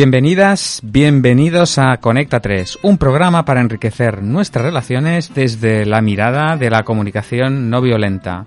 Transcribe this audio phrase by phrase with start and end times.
[0.00, 6.70] Bienvenidas, bienvenidos a Conecta 3, un programa para enriquecer nuestras relaciones desde la mirada de
[6.70, 8.46] la comunicación no violenta.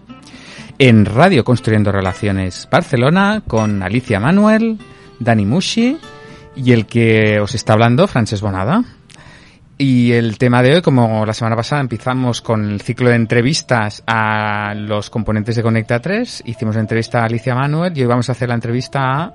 [0.80, 4.80] En Radio Construyendo Relaciones Barcelona con Alicia Manuel,
[5.20, 6.00] Dani Mushi
[6.56, 8.84] y el que os está hablando, Frances Bonada.
[9.78, 14.02] Y el tema de hoy, como la semana pasada empezamos con el ciclo de entrevistas
[14.08, 18.28] a los componentes de Conecta 3, hicimos la entrevista a Alicia Manuel y hoy vamos
[18.30, 19.34] a hacer la entrevista a,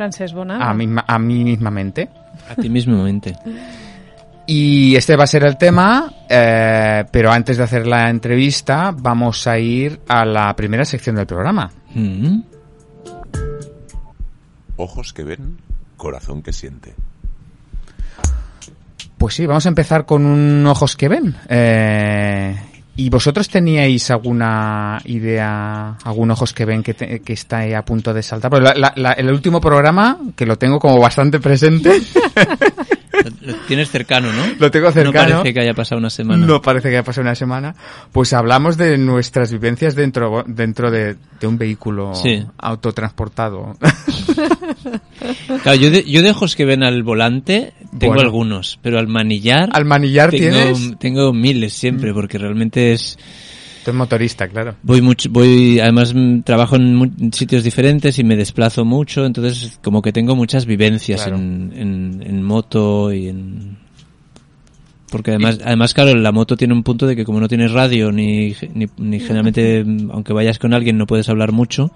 [0.00, 0.64] Frances Bonada.
[0.64, 2.08] a, mí, a mí mismamente.
[2.48, 3.36] A ti mismamente.
[4.46, 9.46] Y este va a ser el tema, eh, pero antes de hacer la entrevista vamos
[9.46, 11.70] a ir a la primera sección del programa.
[11.94, 12.40] Mm.
[14.74, 15.58] Ojos que ven,
[15.96, 16.96] corazón que siente.
[19.16, 21.36] Pues sí, vamos a empezar con un ojos que ven.
[21.48, 22.56] Eh,
[22.96, 28.12] ¿Y vosotros teníais alguna idea, algún ojos que ven que, te- que está a punto
[28.12, 28.50] de saltar?
[28.50, 31.92] Pues la- la- la- el último programa, que lo tengo como bastante presente,
[33.42, 34.42] Lo, tienes cercano, ¿no?
[34.58, 35.28] lo tengo No cercano.
[35.36, 36.46] parece que haya pasado una semana.
[36.46, 37.74] No parece que haya pasado una semana.
[38.12, 42.44] Pues hablamos de nuestras vivencias dentro, dentro de, de un vehículo Sí.
[42.58, 43.76] autotransportado.
[45.62, 48.20] Claro, yo de, yo de ojos que ven al volante tengo Bueno.
[48.28, 50.98] algunos, pero al manillar Al manillar tengo, tienes.
[50.98, 53.18] tengo miles siempre, porque realmente es...
[53.90, 54.76] Tú eres motorista, claro.
[54.82, 60.02] Voy mucho, voy, además mm, trabajo en sitios diferentes y me desplazo mucho, entonces como
[60.02, 61.36] que tengo muchas vivencias Claro.
[61.38, 63.78] en, en, en moto y en...
[65.10, 68.12] Porque además, además, claro, la moto tiene un punto de que como no tienes radio
[68.12, 71.90] ni, ni, ni generalmente, mm, aunque vayas con alguien, no puedes hablar mucho,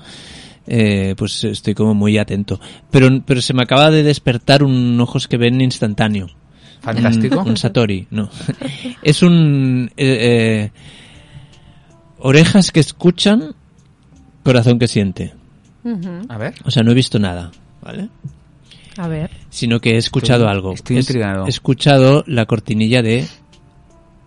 [0.66, 2.58] eh, pues estoy como muy atento.
[2.90, 6.26] Pero, pero se me acaba de despertar un ojos que ven instantáneo.
[6.80, 7.40] Fantástico.
[7.40, 8.28] Un, un Satori, no.
[9.02, 9.90] es un...
[9.96, 10.70] eh, eh,
[12.24, 13.54] orejas que escuchan,
[14.42, 15.34] corazón que siente.
[16.30, 16.54] A ver.
[16.64, 18.08] O sea, no he visto nada, ¿vale?
[18.96, 19.30] A ver.
[19.50, 20.72] Sino que he escuchado Estoy- algo.
[20.72, 21.46] estoy He- intrigado.
[21.46, 23.26] He escuchado la cortinilla de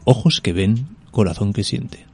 [0.06, 2.06] ojos que ven, corazón que siente.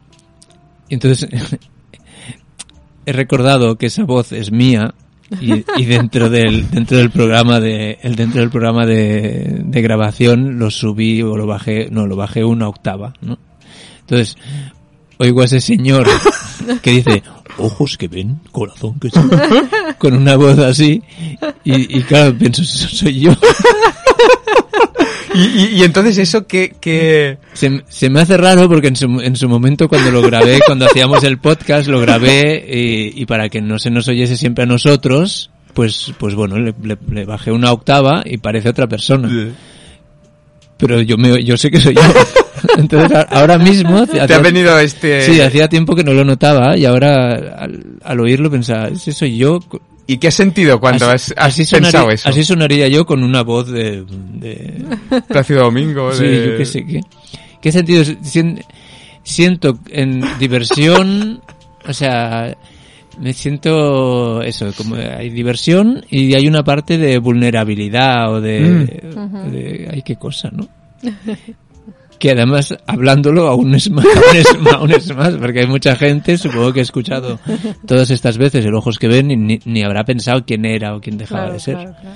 [0.87, 1.27] Y entonces
[3.05, 4.93] he recordado que esa voz es mía
[5.41, 10.59] y, y dentro del dentro del programa de el dentro del programa de, de grabación
[10.59, 13.39] lo subí o lo bajé no lo bajé una octava ¿no?
[14.01, 14.37] entonces
[15.23, 16.07] oigo a ese señor
[16.81, 17.23] que dice
[17.57, 19.37] ojos que ven corazón que siente
[19.97, 21.01] con una voz así
[21.63, 23.31] y, y claro pienso "Eso soy yo
[25.35, 27.39] Y, y- y entonces eso que, que...
[27.53, 30.85] Se, se me hace raro porque en su, en su momento cuando lo grabé, cuando
[30.85, 34.67] hacíamos el podcast, lo grabé y, y para que no se nos oyese siempre a
[34.67, 39.27] nosotros, pues, pues bueno, le, le- le bajé una octava y parece otra persona.
[40.77, 42.01] Pero yo me, yo sé que soy yo.
[42.77, 44.05] Entonces ahora mismo...
[44.07, 45.21] te hacía- ha venido este...
[45.21, 49.37] Sí, hacía tiempo que no lo notaba y ahora al, al oírlo pensaba, ese soy
[49.37, 49.59] yo.
[50.05, 52.29] ¿Y qué has sentido cuando has, has así, pensado sonaría, eso?
[52.29, 54.03] así sonaría yo con una voz de-
[54.33, 54.83] de,
[55.27, 56.11] Plácido Domingo.
[56.13, 57.01] Sí, de- yo qué sé qué.
[57.61, 58.03] ¿Qué sentido?
[58.23, 58.63] Sien-
[59.23, 61.41] siento en diversión,
[61.87, 62.57] o sea,
[63.19, 68.59] me siento eso, como hay diversión y hay una parte de vulnerabilidad o de,
[69.51, 70.67] de- ay qué cosa, ¿no?
[72.23, 75.97] Que además, hablándolo aún es más, aún es más, aún es más, porque hay mucha
[75.97, 77.37] gente, supongo que ha escuchado
[77.85, 81.01] todas estas veces el ojos que ven y ni, ni habrá pensado quién era o
[81.01, 81.73] quién dejaba Claro, de ser.
[81.75, 82.15] claro, claro.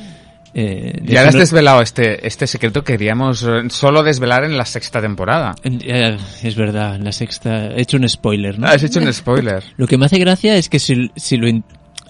[0.53, 4.55] Eh, de Ya has no- desvelado este, este secreto que queríamos eh, solo desvelar en
[4.55, 5.53] la sexta temporada.
[5.61, 8.67] Eh, es verdad, en la sexta he hecho un spoiler, ¿no?
[8.67, 9.61] Has hecho un spoiler.
[9.75, 11.49] Lo que me hace gracia es que si, si lo...
[11.49, 11.65] in-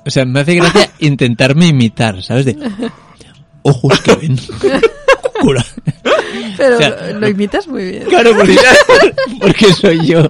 [0.05, 2.45] O sea, me hace gracia intentarme imitar, ¿sabes?
[2.45, 2.55] De
[3.63, 4.37] ojos que ven.
[5.41, 5.65] Cura.
[6.57, 8.03] Pero O sea, lo, lo imitas muy bien.
[8.09, 8.55] Claro, porque,
[9.41, 10.29] porque soy yo.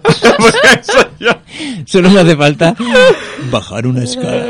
[1.85, 2.75] Solo me hace falta
[3.51, 4.45] bajar una escala.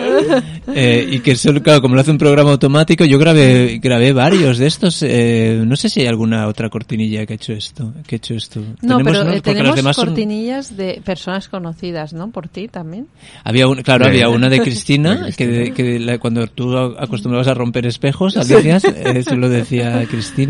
[0.76, 4.58] Eh, y que solo, claro, como lo hace un programa automático, yo grabé, grabé varios
[4.58, 5.02] de estos.
[5.04, 7.94] Eh, no sé si hay alguna otra cortinilla que ha hecho esto.
[8.06, 8.62] Que ha hecho esto.
[8.82, 9.32] No, pero ¿no?
[9.32, 12.32] eh, Porque las tenemos demás son- cortinillas de personas conocidas, ¿no?
[12.32, 13.08] Por ti también.
[13.44, 17.54] Había una, claro, había una de Cristina, de que, que la- cuando tú acostumbrabas a
[17.54, 20.47] romper espejos, Alicia, eso lo decía Cristina.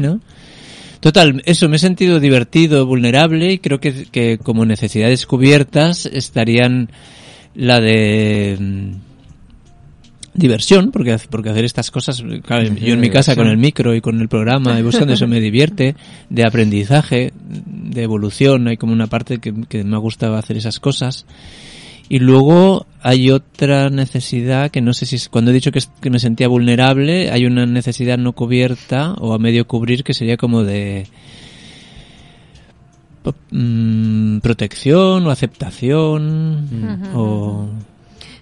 [0.99, 6.89] Total, eso, me he sentido divertido, vulnerable y creo que, que como necesidades cubiertas estarían
[7.53, 8.91] la de mm,
[10.33, 14.01] diversión, porque, porque hacer estas cosas, claro, yo en mi casa con el micro y
[14.01, 15.95] con el programa y buscando eso me divierte,
[16.29, 20.79] de aprendizaje, de evolución, hay como una parte que, que me ha gustado hacer esas
[20.79, 21.25] cosas.
[22.09, 25.89] Y luego hay otra necesidad que no sé si es, cuando he dicho que, es-
[26.01, 30.37] que me sentía vulnerable, hay una necesidad no cubierta o a medio cubrir que sería
[30.37, 31.05] como de
[33.51, 37.67] mm, protección o aceptación o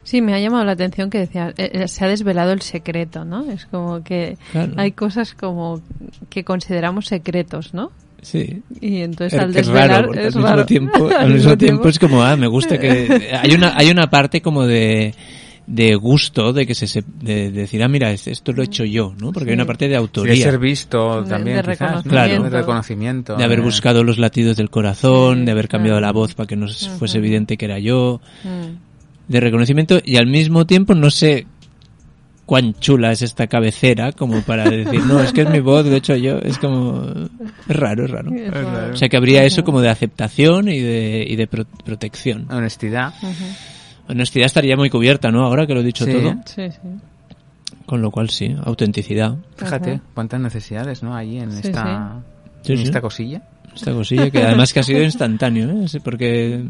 [0.04, 3.26] Sí, me ha llamado la atención que decía, eh, eh, se ha desvelado el secreto,
[3.26, 3.50] ¿no?
[3.50, 4.74] Es como que Claro.
[4.78, 5.82] hay cosas como
[6.30, 7.92] que consideramos secretos, ¿no?
[8.26, 8.64] Sí.
[8.82, 10.66] Y entonces Pero al es desvelar raro, porque es al mismo raro.
[10.66, 14.42] tiempo, al mismo tiempo es como, ah, me gusta que hay una hay una parte
[14.42, 15.14] como de
[15.68, 18.66] de gusto de que se, se- de, de decir, ah, mira, es- esto lo he
[18.66, 19.32] hecho yo, ¿no?
[19.32, 19.60] Porque hay Sí.
[19.62, 21.88] una parte de Sí, de autoría, ser visto De- también, de quizás, ¿no?
[22.12, 22.50] reconocimiento.
[22.50, 23.36] De reconocimiento.
[23.36, 23.62] de haber eh.
[23.64, 26.08] buscado los latidos del corazón, Sí, de haber cambiado claro.
[26.08, 28.76] la voz para que no fuese evidente que era yo, Mm.
[29.32, 31.48] de reconocimiento y al mismo tiempo no sé
[32.46, 35.98] cuán chula es esta cabecera como para decir, no, es que es mi voz, de
[35.98, 37.04] hecho yo, es como,
[37.68, 38.32] es raro, es raro.
[38.34, 38.94] Es raro.
[38.94, 42.46] O sea que habría eso como de aceptación y de, y de pro- protección.
[42.52, 43.14] Honestidad.
[44.08, 45.44] Honestidad estaría muy cubierta, ¿no?
[45.46, 46.12] Ahora que lo he dicho Sí.
[46.14, 46.36] todo.
[46.46, 46.78] Sí, sí.
[47.88, 49.36] Con lo cual sí, autenticidad.
[49.58, 50.02] Fíjate Ajá.
[50.14, 51.16] cuántas necesidades, ¿no?
[51.16, 52.22] Allí en Sí, esta,
[52.62, 52.84] Sí, en sí.
[52.86, 53.42] esta cosilla.
[53.76, 55.86] Esta cosilla que además que ha sido instantáneo, ¿eh?
[56.04, 56.64] Porque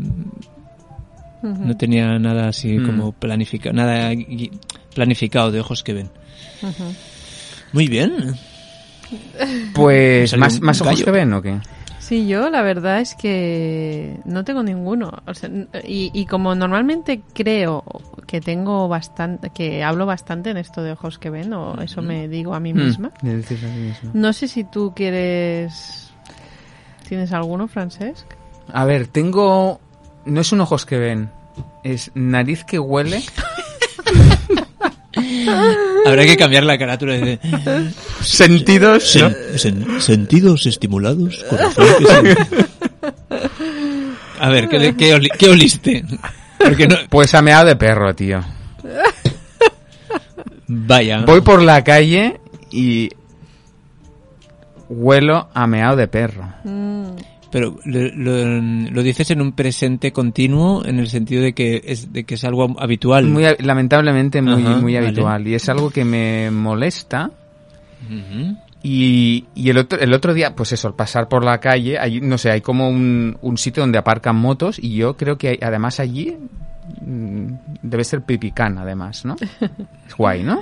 [1.43, 2.85] no tenía nada así Mm.
[2.87, 4.11] como planificado, nada
[4.95, 6.09] planificado de ojos que ven.
[7.73, 8.35] Muy bien.
[9.75, 11.59] Pues, ¿más, más ojos que ven o qué?
[11.99, 15.11] Sí, yo la verdad es que no tengo ninguno.
[15.25, 17.83] O sea, n- y, y como normalmente creo
[18.27, 22.27] que tengo bastante, que hablo bastante en esto de ojos que ven, o eso me
[22.27, 23.11] digo a mí misma.
[23.23, 24.11] Mm, a sí mismo.
[24.13, 26.11] No sé si tú quieres...
[27.07, 28.25] ¿Tienes alguno, Francesc?
[28.71, 29.79] A ver, tengo...
[30.25, 31.29] No es un ojos que ven,
[31.83, 33.21] es nariz que huele.
[36.05, 37.39] Habrá que cambiar la carátula de
[38.21, 39.15] Sentidos.
[39.15, 39.99] ¿no?
[40.01, 42.37] sentidos estimulados, corazón que.
[44.39, 46.03] A ver, ¿qué, qué oli- qué oliste?
[46.57, 48.41] Porque no, Pues ameado de perro, tío.
[50.67, 51.21] vaya.
[51.25, 52.39] Voy por la calle
[52.71, 53.09] y
[54.89, 56.47] huelo a meado de perro.
[56.63, 57.11] Mm,
[57.55, 58.61] Pero lo, lo-
[58.91, 62.43] lo dices en un presente continuo en el sentido de que es de que es
[62.43, 63.27] algo habitual.
[63.27, 65.07] Muy, lamentablemente muy, Ajá, muy vale.
[65.07, 65.47] habitual.
[65.47, 67.31] Y es algo que me molesta.
[68.83, 72.19] Y, y el, otro, el otro día, pues eso, al pasar por la calle, hay,
[72.21, 75.59] no sé, hay como un, un sitio donde aparcan motos y yo creo que hay-
[75.61, 76.35] además allí
[77.01, 77.47] mm,
[77.81, 79.35] debe ser pipicán, además, ¿no?
[80.07, 80.61] Es guay, ¿no?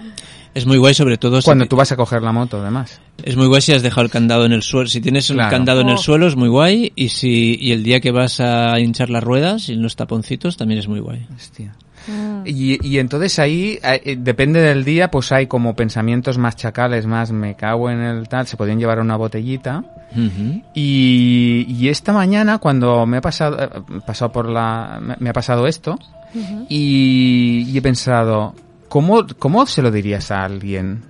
[0.56, 3.02] Es muy guay sobre todo si Cuando tú vas a coger la moto, además.
[3.24, 4.88] es muy guay si has dejado el candado en el suelo.
[4.88, 5.50] Si tienes Claro.
[5.50, 5.98] candado en el Oh.
[5.98, 9.70] suelo es muy guay y si y el día que vas a hinchar las ruedas
[9.70, 11.26] y los taponcitos también es muy guay.
[11.36, 11.74] Hostia.
[12.08, 12.44] mm.
[12.46, 17.06] Y, y entonces ahí, eh, eh, depende del día, pues hay como pensamientos más chacales,
[17.08, 19.84] más me cago en el tal, se podían llevar una botellita.
[20.76, 23.70] Y, y esta mañana, cuando me ha pasado, eh,
[24.06, 25.98] pasado por la, me, me ha pasado esto,
[26.70, 28.54] y, y he pensado,
[28.94, 31.02] ¿cómo, ¿cómo se lo dirías a alguien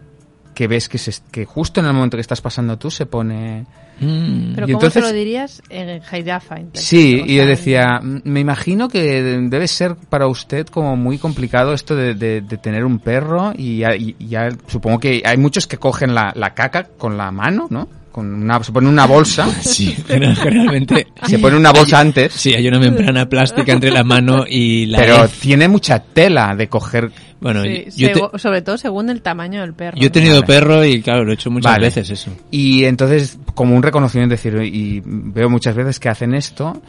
[0.55, 3.65] que ves que, se, que justo en el momento que estás pasando tú se pone...
[3.99, 4.53] Mm.
[4.55, 6.71] Pero Y ¿cómo entonces- te lo dirías en entonces?
[6.73, 11.17] Sí, O y yo decía, "M- me imagino que debe ser para usted como muy
[11.17, 15.37] complicado esto de, de- de tener un perro y ya, y ya supongo que hay
[15.37, 17.87] muchos que cogen la, la caca con la mano, ¿no?
[18.11, 22.53] Con una, se pone una bolsa, Sí, general- generalmente se pone una bolsa antes, sí
[22.53, 27.11] hay una membrana plástica entre la mano y la pero tiene mucha tela de coger.
[27.43, 29.97] Bueno, sí, yo, te- sobre todo según el tamaño del perro.
[29.97, 30.11] yo he ¿no?
[30.11, 30.47] tenido Vale.
[30.47, 31.85] perro y claro, lo he hecho muchas Vale.
[31.85, 32.31] veces eso.
[32.49, 36.81] Y entonces, como un reconocimiento, decir, y veo muchas veces que hacen esto,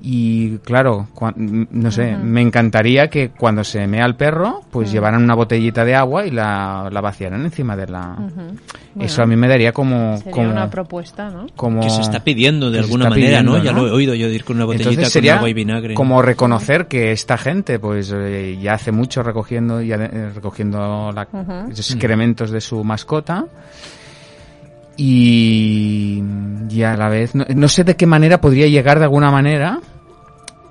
[0.00, 5.34] y claro, no sé, me encantaría que cuando se mea el perro, pues llevaran una
[5.34, 8.16] botellita de agua y la, la vaciaran encima de la...
[9.00, 10.16] Eso a mí me daría como...
[10.18, 11.46] Sería como, una propuesta, ¿no?
[11.54, 13.62] como Que se está pidiendo de alguna manera, ¿no?
[13.62, 15.54] Ya lo he oído yo de ir con una botellita Entonces con sería agua y
[15.54, 15.94] vinagre.
[15.94, 21.12] como reconocer que esta gente pues eh, ya hace mucho recogiendo ya de- eh, recogiendo
[21.12, 21.28] la-
[21.70, 23.46] esos excrementos de su mascota
[24.98, 26.22] y,
[26.68, 29.78] y a la vez no, no sé de qué manera podría llegar de alguna manera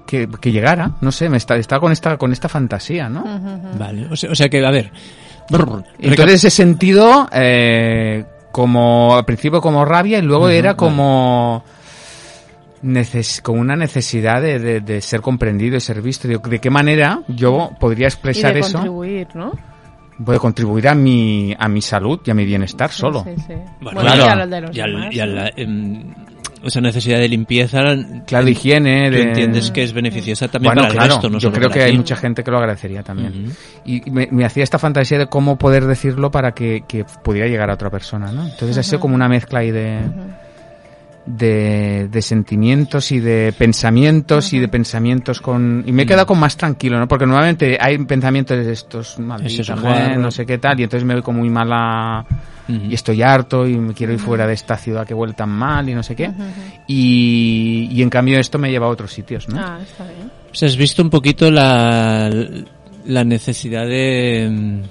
[0.06, 3.24] que, que llegara no sé me está, está con esta con esta fantasía no.
[3.80, 4.92] Vale, o sea, o sea que, a ver.
[5.50, 10.78] brr, entonces ese sentido eh, como al principio como rabia y luego era vale.
[10.78, 11.64] como
[12.82, 16.70] neces como una necesidad de, de- de ser comprendido y ser visto Digo, de qué
[16.70, 19.52] manera yo podría Y expresar de eso contribuir, ¿no?
[20.26, 23.54] A contribuir a mi a mi salud y a mi bienestar solo Sí, sí.
[23.82, 24.70] Bueno, Bueno, claro.
[24.74, 25.34] y al- demás, y a ¿no?
[25.36, 26.14] la, em,
[26.64, 27.82] esa necesidad de limpieza,
[28.26, 31.30] claro de higiene tú de entiendes que es beneficiosa también bueno para el claro resto,
[31.30, 33.52] no yo solo creo que hay mucha gente que lo agradecería también
[33.86, 37.70] y me, me hacía esta fantasía de cómo poder decirlo para que, que pudiera llegar
[37.70, 40.00] a otra persona no entonces ha sido como una mezcla ahí de
[41.28, 46.40] de, de sentimientos y de pensamientos y de pensamientos con y me he quedado con
[46.40, 50.20] más tranquilo no porque normalmente hay pensamientos de estos malditos Ese es eh, guarro.
[50.22, 52.26] no sé qué tal y entonces me voy como muy mala
[52.70, 55.88] y estoy harto y me quiero ir fuera de esta ciudad que huele tan mal
[55.88, 56.30] y no sé qué.
[56.86, 60.30] Y, y en cambio esto me lleva a otros sitios no Ah, está bien.
[60.52, 62.30] O sea, has visto un poquito la,
[63.06, 64.82] la necesidad de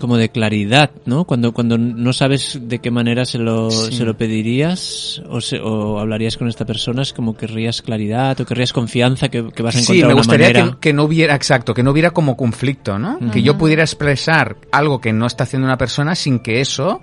[0.00, 1.24] como de claridad, ¿no?
[1.24, 3.92] Cuando cuando no sabes de qué manera se lo, Sí.
[3.96, 8.44] se lo pedirías o, se- o hablarías con esta persona, es como querrías claridad o
[8.44, 10.70] querrías confianza que, que vas a Sí, encontrar me una gustaría manera.
[10.74, 13.18] que, que no hubiera, exacto, que no hubiera como conflicto, ¿no?
[13.30, 17.02] Que yo pudiera expresar algo que no está haciendo una persona sin que eso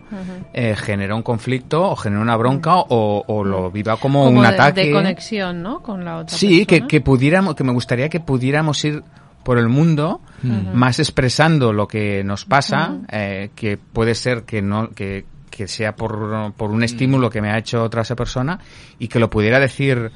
[0.53, 4.43] eh, genere un conflicto o genere una bronca o, o lo viva como, Como un
[4.43, 4.85] de, ataque.
[4.85, 5.81] de conexión, ¿no?
[5.81, 6.87] Con la otra Sí, que, persona.
[6.87, 9.03] que pudiéramos, que me gustaría que pudiéramos ir
[9.47, 10.19] por el mundo
[10.73, 15.95] más expresando lo que nos pasa, eh, que puede ser que no, que, que sea
[15.95, 18.59] por, por un estímulo que me ha hecho otra esa persona
[18.99, 20.11] y que lo pudiera decir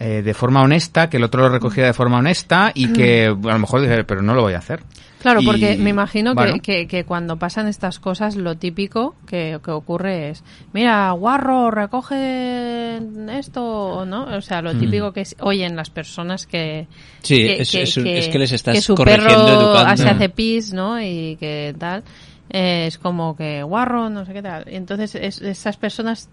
[0.00, 3.52] eh, de forma honesta, que el otro lo recogiera de forma honesta y que a
[3.52, 4.82] lo mejor dijera, pero no lo voy a hacer.
[5.22, 9.14] Claro, Y, porque me imagino bueno, que, que, que cuando pasan estas cosas, lo típico
[9.26, 12.98] que, que ocurre es, mira, guarro, recoge
[13.38, 14.24] esto, ¿no?
[14.36, 16.86] O sea, lo típico que es- oyen las personas que...
[17.22, 20.02] Sí, que, es- es un- es que les estás que su corrigiendo, perro educando.
[20.02, 21.00] se hace pis, ¿no?
[21.00, 22.02] Y que tal.
[22.50, 24.64] eh, es como que guarro, no sé qué tal.
[24.66, 26.28] Entonces es- esas personas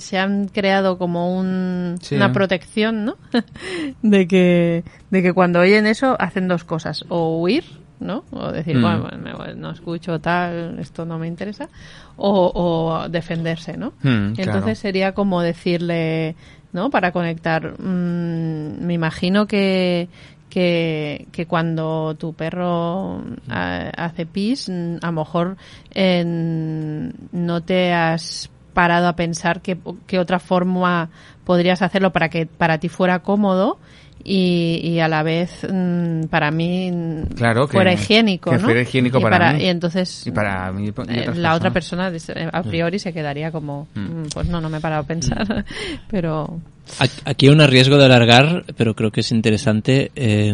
[0.00, 2.16] se han creado como un, Sí.
[2.16, 3.16] una protección, ¿no?
[4.02, 7.64] de que de que cuando oyen eso hacen dos cosas, o huir,
[8.00, 8.24] ¿no?
[8.32, 8.82] O decir, Mm.
[8.82, 11.68] bueno, me no escucho tal, esto no me interesa,
[12.16, 13.92] o, o defenderse, ¿no?
[14.02, 14.52] Mm, claro.
[14.52, 16.34] Entonces sería como decirle,
[16.72, 16.90] ¿no?
[16.90, 20.08] Para conectar, mm, me imagino que
[20.50, 25.56] que, que cuando tu perro hace pis, a lo mejor
[25.94, 31.08] eh, no te has parado a pensar qué, qué otra forma
[31.44, 33.78] podrías hacerlo para que para ti fuera cómodo
[34.24, 38.62] y, y a la vez mm, para mí mm, Claro, que- fuera higiénico, que ¿no?
[38.64, 39.62] fuera higiénico y para mí.
[39.64, 42.12] y entonces Y para mí y eh, la otra persona
[42.52, 45.64] a priori se quedaría como "Mm, pues no no me he parado a pensar
[46.10, 46.60] pero
[46.98, 50.10] Aquí- Aquí hay un riesgo de alargar, pero creo que es interesante.
[50.16, 50.52] eh,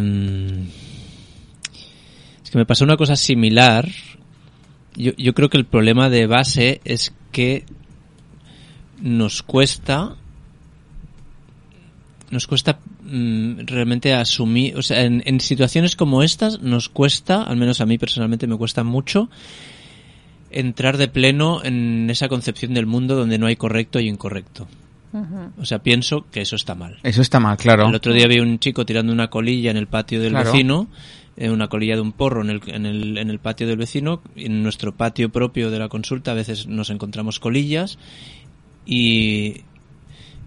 [2.45, 3.89] es que me pasó una cosa similar.
[4.95, 7.65] Yo, yo creo que el problema de base es que
[9.01, 10.17] nos cuesta
[12.31, 17.57] nos cuesta mm, realmente asumir, o sea, en, en situaciones como estas nos cuesta, al
[17.57, 19.31] menos a mí personalmente me cuesta mucho,
[20.51, 24.67] entrar de pleno en esa concepción del mundo donde no hay correcto y incorrecto.
[25.59, 26.99] O sea, pienso que eso está mal.
[27.03, 27.89] Eso está mal, claro.
[27.89, 30.53] El otro día vi un chico tirando una colilla en el patio del Claro.
[30.53, 30.89] vecino,
[31.39, 34.21] eh, una colilla de un porro en el, en, el, en el patio del vecino.
[34.35, 37.99] y En nuestro patio propio de la consulta a veces nos encontramos colillas
[38.85, 39.63] y,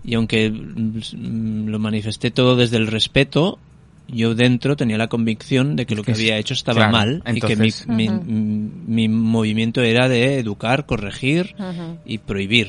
[0.03, 3.59] y aunque mm, lo manifesté todo desde el respeto,
[4.07, 6.91] yo dentro tenía la convicción de que lo que había hecho estaba claro.
[6.91, 11.55] mal y que mi, Entonces- mi, mi movimiento era de educar, corregir
[12.05, 12.67] y prohibir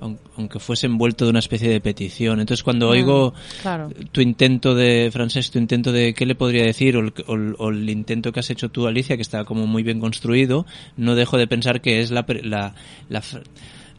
[0.00, 2.38] aun- aunque fuese envuelto de una especie de petición.
[2.38, 6.96] Entonces, cuando oigo claro tu intento de, Francesc, tu intento de qué le podría decir,
[6.96, 9.66] o el, o el- o el intento que has hecho tú, Alicia, que está como
[9.66, 10.64] muy bien construido,
[10.96, 12.74] no dejo de pensar que es la, pre- la,
[13.08, 13.22] la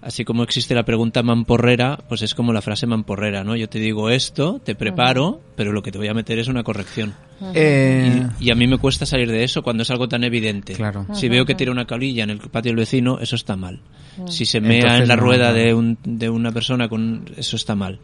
[0.01, 3.55] así como existe la pregunta mamporrera, pues es como la frase mamporrera, ¿no?
[3.55, 6.63] Yo te digo esto, te preparo, pero lo que te voy a meter es una
[6.63, 7.13] corrección.
[7.53, 10.73] Eh, Y, y a mí me cuesta salir de eso cuando es algo tan evidente.
[10.73, 11.05] Claro.
[11.13, 13.79] Si veo que tira una colilla en el patio del vecino, eso está mal.
[14.27, 17.75] Si se mea Entonces en la rueda de, un, de una persona, con eso está
[17.75, 17.99] mal.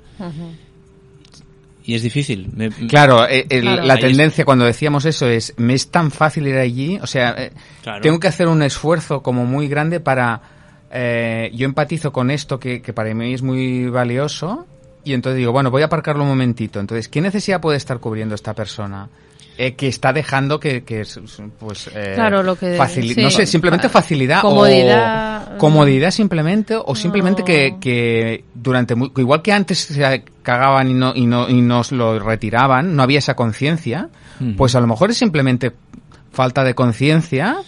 [1.85, 2.47] Y es difícil.
[2.55, 3.83] Me- Claro, eh, el- Claro.
[3.83, 7.51] la tendencia cuando decíamos eso es, me es tan fácil ir allí, o sea, eh,
[7.81, 7.99] Claro.
[8.01, 10.41] tengo que hacer un esfuerzo como muy grande para,
[10.93, 14.67] eh, yo empatizo con esto que, que para mí es muy valioso
[15.03, 16.79] y entonces digo, bueno, voy a aparcarlo un momentito.
[16.79, 19.09] Entonces, ¿qué necesidad puede estar cubriendo esta persona?
[19.57, 21.19] Eh, que está dejando que, que es,
[21.59, 23.13] pues eh, Claro, lo que- sí.
[23.21, 27.45] no sé simplemente Fa- facilidad comodidad, o comodidad simplemente o simplemente No.
[27.45, 31.91] que, que durante muy- igual que antes se cagaban y no y no y nos
[31.91, 34.09] lo retiraban no había esa conciencia
[34.57, 35.71] pues a lo mejor es simplemente
[36.31, 37.63] falta de conciencia en-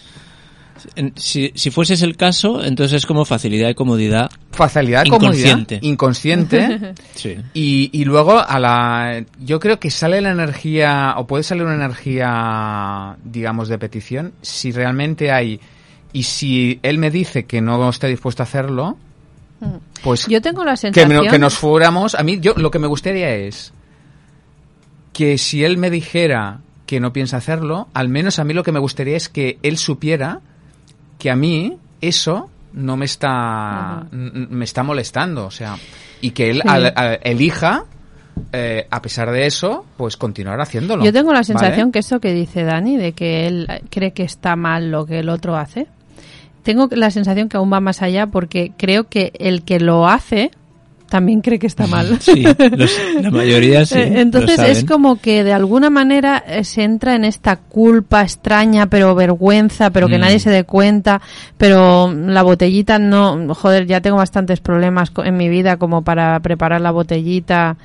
[1.16, 4.30] si, si fuese el caso, entonces es como facilidad y comodidad.
[4.52, 5.76] facilidad Inconsciente.
[5.76, 7.36] comodidad inconsciente Sí.
[7.54, 11.74] y, y luego a la yo creo que sale la energía o puede salir una
[11.74, 15.60] energía digamos de petición si realmente hay
[16.12, 18.96] y si él me dice que no esté dispuesto a hacerlo
[20.02, 22.78] pues yo tengo la que, sensación me- que nos fuéramos a mí yo lo que
[22.78, 23.72] me gustaría es
[25.12, 28.72] que si él me dijera que no piensa hacerlo al menos a mí lo que
[28.72, 30.40] me gustaría es que él supiera
[31.26, 35.76] que a mí eso no me está me está molestando o sea
[36.20, 36.68] y que él Sí.
[36.68, 37.84] al- al- elija
[38.52, 41.44] eh, a pesar de eso pues continuar haciéndolo Yo tengo la ¿vale?
[41.46, 45.18] sensación que eso que dice Dani, de que él cree que está mal lo que
[45.18, 45.88] el otro hace,
[46.62, 50.52] tengo la sensación que aún va más allá porque creo que el que lo hace
[51.08, 52.18] también cree que está mal.
[52.20, 52.44] Sí,
[52.76, 53.98] los- la mayoría sí.
[53.98, 58.86] Eh, Entonces es como que de alguna manera eh, se entra en esta culpa extraña,
[58.86, 60.20] pero vergüenza, pero que Mm.
[60.20, 61.20] nadie se dé cuenta,
[61.56, 66.80] pero la botellita no, joder, ya tengo bastantes problemas en mi vida como para preparar
[66.80, 67.76] la botellita.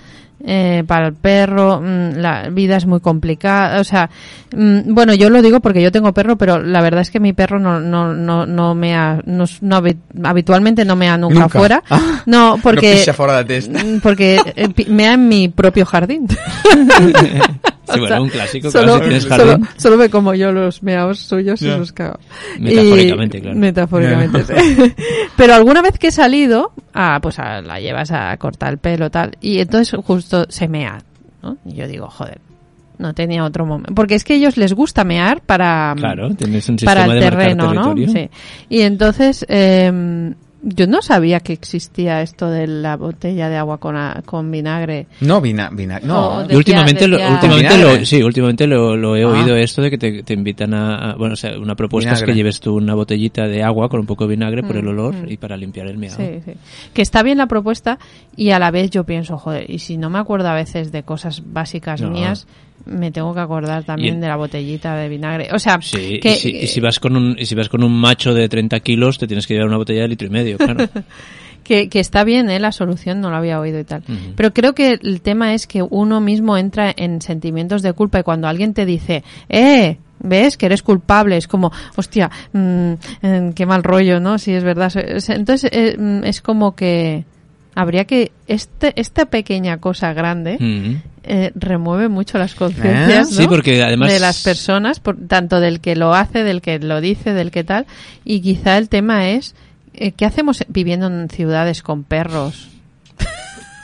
[0.46, 4.10] Eh, para el perro, mm, la vida es muy complicada, o sea,
[4.56, 7.34] mm, bueno, yo lo digo porque yo tengo perro, pero la verdad es que mi
[7.34, 11.40] perro no, no, no, no me ha, no, no habi- habitualmente no me ha nunca,
[11.42, 11.60] Nunca.
[11.60, 12.24] fuera, Ah.
[12.26, 13.70] no, porque, No de.
[13.70, 16.28] Mm, porque eh, pi- mea en mi propio jardín.
[17.94, 21.62] Sí, bueno, un clásico, solo, claro, si solo, solo me como yo los meados suyos
[21.62, 22.18] y los cago.
[22.60, 23.58] Metafóricamente, Y- claro.
[23.58, 24.94] Metafóricamente, sí.
[25.38, 29.10] Pero alguna vez que he salido, ah, pues a- la llevas a cortar el pelo
[29.10, 31.02] tal, y entonces justo se mea,
[31.42, 31.58] ¿no?
[31.66, 32.40] Y yo digo, joder,
[32.98, 33.94] no tenía otro momento.
[33.96, 37.20] Porque es que a ellos les gusta mear para, Claro, tienes un para sistema el
[37.20, 37.96] de terreno, ¿no?
[37.96, 38.30] Sí.
[38.70, 40.34] Y entonces, eh,
[40.64, 45.08] yo no sabía que existía esto de la botella de agua con, a- con vinagre.
[45.22, 46.38] No, vina, vina, no.
[46.40, 48.00] Oh, Y últimamente, lo, decía- últimamente Vinagre.
[48.00, 49.28] lo, sí, últimamente lo, lo he Ah.
[49.28, 52.20] oído esto de que te, te invitan a, a- bueno, o sea, una propuesta es
[52.20, 52.34] Vinagre.
[52.34, 54.90] que lleves tú una botellita de agua con un poco de vinagre por el Mm,
[54.90, 55.32] olor mm.
[55.32, 56.18] y para limpiar el meado.
[56.18, 56.52] Sí, sí.
[56.94, 57.98] Que está bien la propuesta
[58.36, 61.04] y a la vez yo pienso, joder, y si no me acuerdo a veces de
[61.04, 62.10] cosas básicas No.
[62.12, 62.48] mías,
[62.86, 65.50] me tengo que acordar también de la botellita de vinagre.
[65.54, 67.84] O sea, Sí, que, y, si, y si vas con un, y si vas con
[67.84, 70.58] un macho de 30 kilos, te tienes que llevar una botella de litro y medio,
[70.58, 70.88] claro.
[71.64, 72.60] que, que está bien, ¿eh?
[72.60, 74.04] La solución no lo había oído y tal.
[74.36, 78.24] Pero creo que el tema es que uno mismo entra en sentimientos de culpa y
[78.24, 80.56] cuando alguien te dice, eh, ¿Ves?
[80.56, 81.36] Que eres culpable.
[81.36, 82.92] Es como, hostia, mm,
[83.24, 84.38] eh, qué mal rollo, ¿no?
[84.38, 84.96] Si es verdad.
[84.96, 87.26] Es- Entonces, eh, mm, es como que
[87.76, 90.96] habría que, este, esta pequeña cosa grande, Mm.
[91.24, 93.36] eh, remueve mucho las conciencias ¿Eh?
[93.36, 93.42] ¿no?
[93.44, 97.00] Sí, porque además- de las personas, por, tanto del que lo hace, del que lo
[97.02, 97.86] dice, del que tal.
[98.26, 99.54] Y quizá el tema es,
[99.94, 102.70] eh, ¿qué hacemos viviendo en ciudades con perros?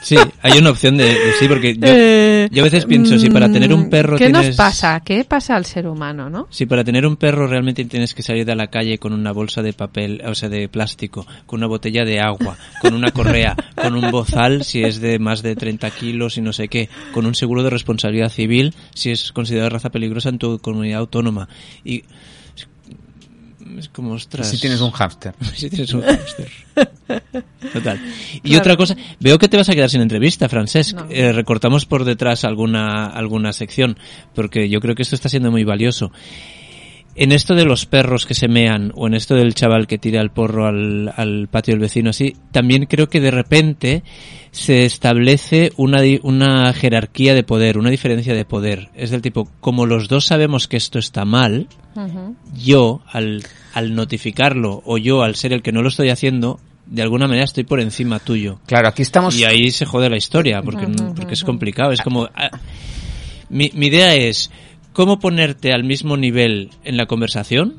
[0.07, 3.29] Sí, hay una opción de, de sí, porque yo, Eh, yo a veces pienso, si
[3.29, 4.47] para tener un mm, perro ¿Qué tienes...
[4.47, 5.01] nos pasa?
[5.03, 6.47] ¿Qué pasa al ser humano, no?
[6.49, 9.61] Si para tener un perro realmente tienes que salir de la calle con una bolsa
[9.61, 13.95] de papel, o sea, de plástico, con una botella de agua, con una correa, con
[13.95, 17.35] un bozal si es de más de 30 kilos y no sé qué, con un
[17.35, 21.49] seguro de responsabilidad civil si es considerada raza peligrosa en tu comunidad autónoma.
[21.83, 22.05] Y
[23.77, 24.47] es- es como, ostras...
[24.51, 25.33] Si tienes un hámster.
[25.55, 26.49] si tienes un hámster.
[27.73, 27.99] Total.
[28.33, 28.59] Y Claro.
[28.59, 30.95] otra cosa, veo que te vas a quedar sin entrevista, Francesc.
[30.95, 31.07] No.
[31.09, 33.97] Eh, recortamos por detrás alguna, alguna sección,
[34.35, 36.11] porque yo creo que esto está siendo muy valioso.
[37.19, 40.21] En esto de los perros que se mean, o en esto del chaval que tira
[40.21, 44.03] el porro al, al patio del vecino, así, también creo que de repente
[44.51, 48.89] se establece una, una jerarquía de poder, una diferencia de poder.
[48.93, 51.67] Es del tipo, como los dos sabemos que esto está mal,
[52.55, 57.01] yo al, al notificarlo o yo al ser el que no lo estoy haciendo, de
[57.01, 58.59] alguna manera estoy por encima tuyo.
[58.67, 59.35] Claro, aquí estamos.
[59.35, 61.91] Y ahí se jode la historia, porque, porque es complicado.
[61.91, 62.29] Es como...
[62.35, 62.59] ah,
[63.49, 64.51] mi, mi idea es,
[64.97, 67.75] ¿cómo ponerte al mismo nivel en la conversación?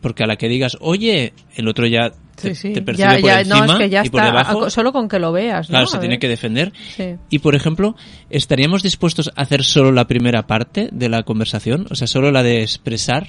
[0.00, 2.72] Porque a la que digas, oye, el otro ya te, Sí, sí.
[2.72, 4.70] te percibe Ya, por ya, encima no, es que ya y por está, debajo.
[4.70, 5.72] solo con que lo veas, ¿no?
[5.74, 6.20] Claro, A se tiene ver.
[6.20, 6.72] que defender.
[6.96, 7.16] Sí.
[7.28, 7.96] Y, por ejemplo,
[8.30, 11.86] ¿estaríamos dispuestos a hacer solo la primera parte de la conversación?
[11.90, 13.26] O sea, solo la de expresar,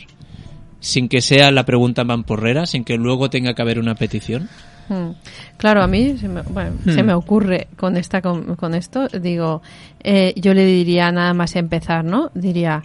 [0.80, 4.48] sin que sea la pregunta mamporrera, sin que luego tenga que haber una petición.
[4.88, 5.10] Mm.
[5.58, 9.62] Claro, a mí se me, bueno, se me ocurre con esta con, con esto, digo,
[10.04, 12.30] eh, yo le diría nada más empezar, ¿no?
[12.36, 12.84] Diría,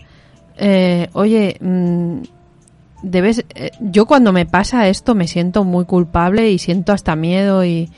[0.56, 2.18] eh, oye, mm,
[3.02, 7.64] debes, eh, yo cuando me pasa esto me siento muy culpable y siento hasta miedo
[7.64, 7.90] y,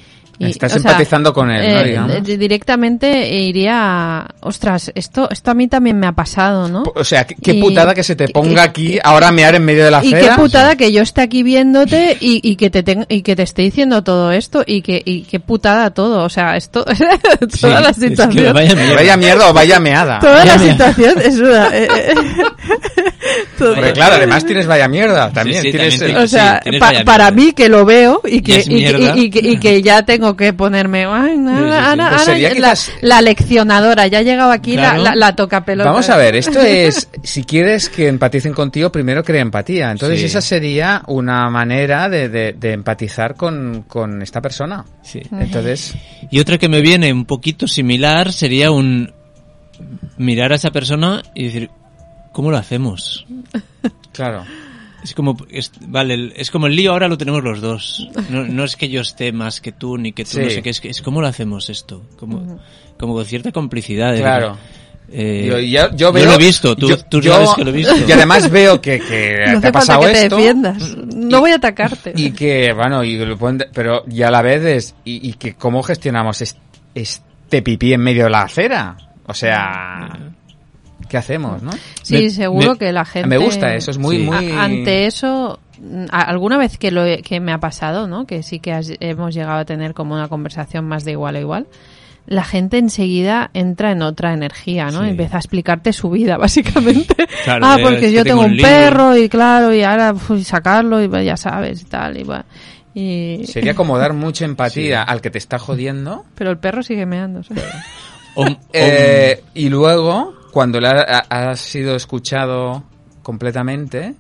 [0.47, 2.13] y, Estás sea, empatizando con él, ¿no?
[2.13, 6.85] eh, directamente iría, a, ostras, esto, esto a mí también me ha pasado, ¿no?
[6.95, 9.55] O sea, qué, qué Y- putada que se te ponga y- aquí ahora a mear
[9.55, 10.37] en medio de la y qué acera.
[10.37, 13.63] putada que yo esté aquí viéndote y, y que te ten- y que te esté
[13.63, 16.85] diciendo todo esto y que y qué putada todo, o sea, esto
[17.61, 18.95] toda la es que situación vaya mierda.
[18.95, 20.19] Vaya mierda o vaya meada.
[20.21, 22.15] toda la situación es una eh, eh,
[23.59, 25.63] Porque claro, además tienes vaya mierda también.
[25.63, 28.21] Sí, sí, tienes también o sea, sí, tienes pa- vaya para mí que lo veo
[28.25, 29.17] y que, es y, que- mierda.
[29.17, 31.75] y- y que, y que ya tengo que ponerme ay, no, Sí, sí, sí.
[31.75, 35.03] ahora- Pues ahora sería la, quizás- la leccionadora, ya ha llegado aquí la, Claro.
[35.03, 35.91] la, la toca pelota.
[35.91, 39.91] Vamos a ver, esto es, si quieres que empaticen contigo, primero crea empatía.
[39.91, 40.27] Entonces Sí.
[40.27, 44.85] esa sería una manera de, de- de empatizar con, con esta persona.
[45.03, 45.21] Sí.
[45.33, 45.95] Entonces,
[46.31, 49.13] Y otra que me viene un poquito similar sería un
[50.17, 51.71] mirar a esa persona y decir,
[52.33, 53.27] ¿cómo lo hacemos?
[54.13, 54.45] claro.
[55.03, 58.09] Es como, es, vale, es como el lío ahora lo tenemos los dos.
[58.31, 60.41] No, no es que yo esté más que tú ni que tú, Sí.
[60.41, 62.03] no sé qué, es, es cómo lo hacemos esto.
[62.19, 62.61] Como,
[62.99, 64.17] como con cierta complicidad.
[64.17, 64.57] Claro.
[65.15, 67.75] Eh, Yo, yo- yo yo veo, lo he visto, tú- tú sabes que lo he
[67.75, 67.95] visto.
[68.09, 70.37] Y además veo que, que no te ha pasado que te esto.
[70.37, 70.97] defiendas.
[70.97, 72.13] No voy a atacarte.
[72.17, 75.55] Y que, bueno, y lo pueden- pero y a la vez es, y, y que
[75.55, 76.57] cómo gestionamos es-
[76.95, 78.97] este pipí en medio de la acera.
[79.27, 80.17] O sea,
[81.13, 81.71] ¿qué hacemos, no?
[82.03, 83.29] Sí, Me- seguro me- que la gente...
[83.29, 84.23] Me gusta eso, es muy, Sí.
[84.25, 84.51] muy...
[84.51, 85.61] A- Ante eso,
[86.11, 88.27] alguna vez que, lo he- que me ha pasado, ¿no?
[88.27, 91.41] Que sí que has- hemos llegado a tener como una conversación más de igual a
[91.41, 91.67] igual.
[92.25, 95.03] La gente enseguida entra en otra energía, ¿no?
[95.03, 95.11] Sí.
[95.11, 97.15] Empieza a explicarte su vida, básicamente.
[97.45, 101.03] Claro, ah, es porque que yo tengo un perro y claro, y ahora pues, sacarlo
[101.03, 102.17] y pues, ya sabes y tal.
[102.17, 102.45] Y, va.
[102.95, 103.43] y...
[103.47, 106.25] Sería como dar mucha empatía al que te está jodiendo.
[106.37, 107.43] Pero el perro sigue meando.
[107.43, 107.65] ¿sabes?
[108.37, 112.85] O- o- Eh, y luego, cuando le ha, sido escuchado
[113.23, 114.15] completamente,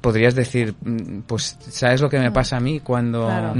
[0.00, 3.26] podrías decir, mm, pues, ¿sabes lo que me pasa a mí cuando...
[3.26, 3.54] Claro.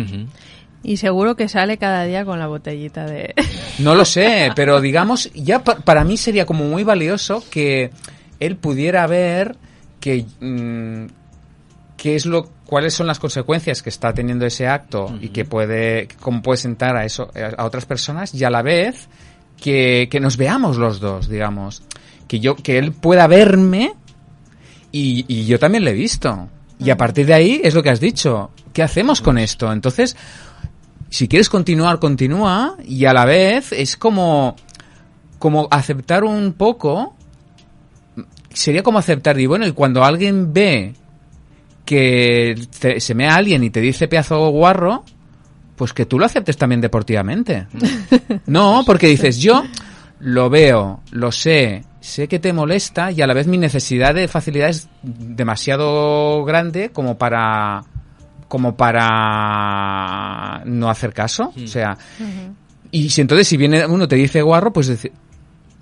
[0.82, 3.34] Y seguro que sale cada día con la botellita de...
[3.78, 7.90] No lo sé, pero digamos, ya pa- para mí sería como muy valioso que
[8.40, 9.56] él pudiera ver
[10.00, 11.06] que mm,
[11.96, 16.08] qué es lo cuáles son las consecuencias que está teniendo ese acto y que puede
[16.20, 19.08] cómo puede sentar a eso a otras personas y a la vez
[19.60, 21.82] que, que nos veamos los dos, digamos,
[22.28, 23.94] que yo que él pueda verme
[24.92, 26.48] y, y yo también lo he visto.
[26.78, 28.50] Y a partir de ahí es lo que has dicho.
[28.72, 29.72] ¿Qué hacemos con esto?
[29.72, 30.16] Entonces,
[31.08, 34.56] si quieres continuar, continúa y a la vez es como
[35.38, 37.14] como aceptar un poco
[38.52, 40.94] sería como aceptar y bueno y cuando alguien ve
[41.84, 45.04] que te- se mea alguien y te dice pedazo guarro
[45.76, 47.66] pues que tú lo aceptes también deportivamente.
[48.46, 49.62] No porque dices yo
[50.20, 54.28] lo veo lo sé sé que te molesta y a la vez mi necesidad de
[54.28, 57.84] facilidad es demasiado grande como para
[58.48, 61.98] como para no hacer caso o sea
[62.90, 65.10] y si entonces si viene uno te dice guarro pues pues,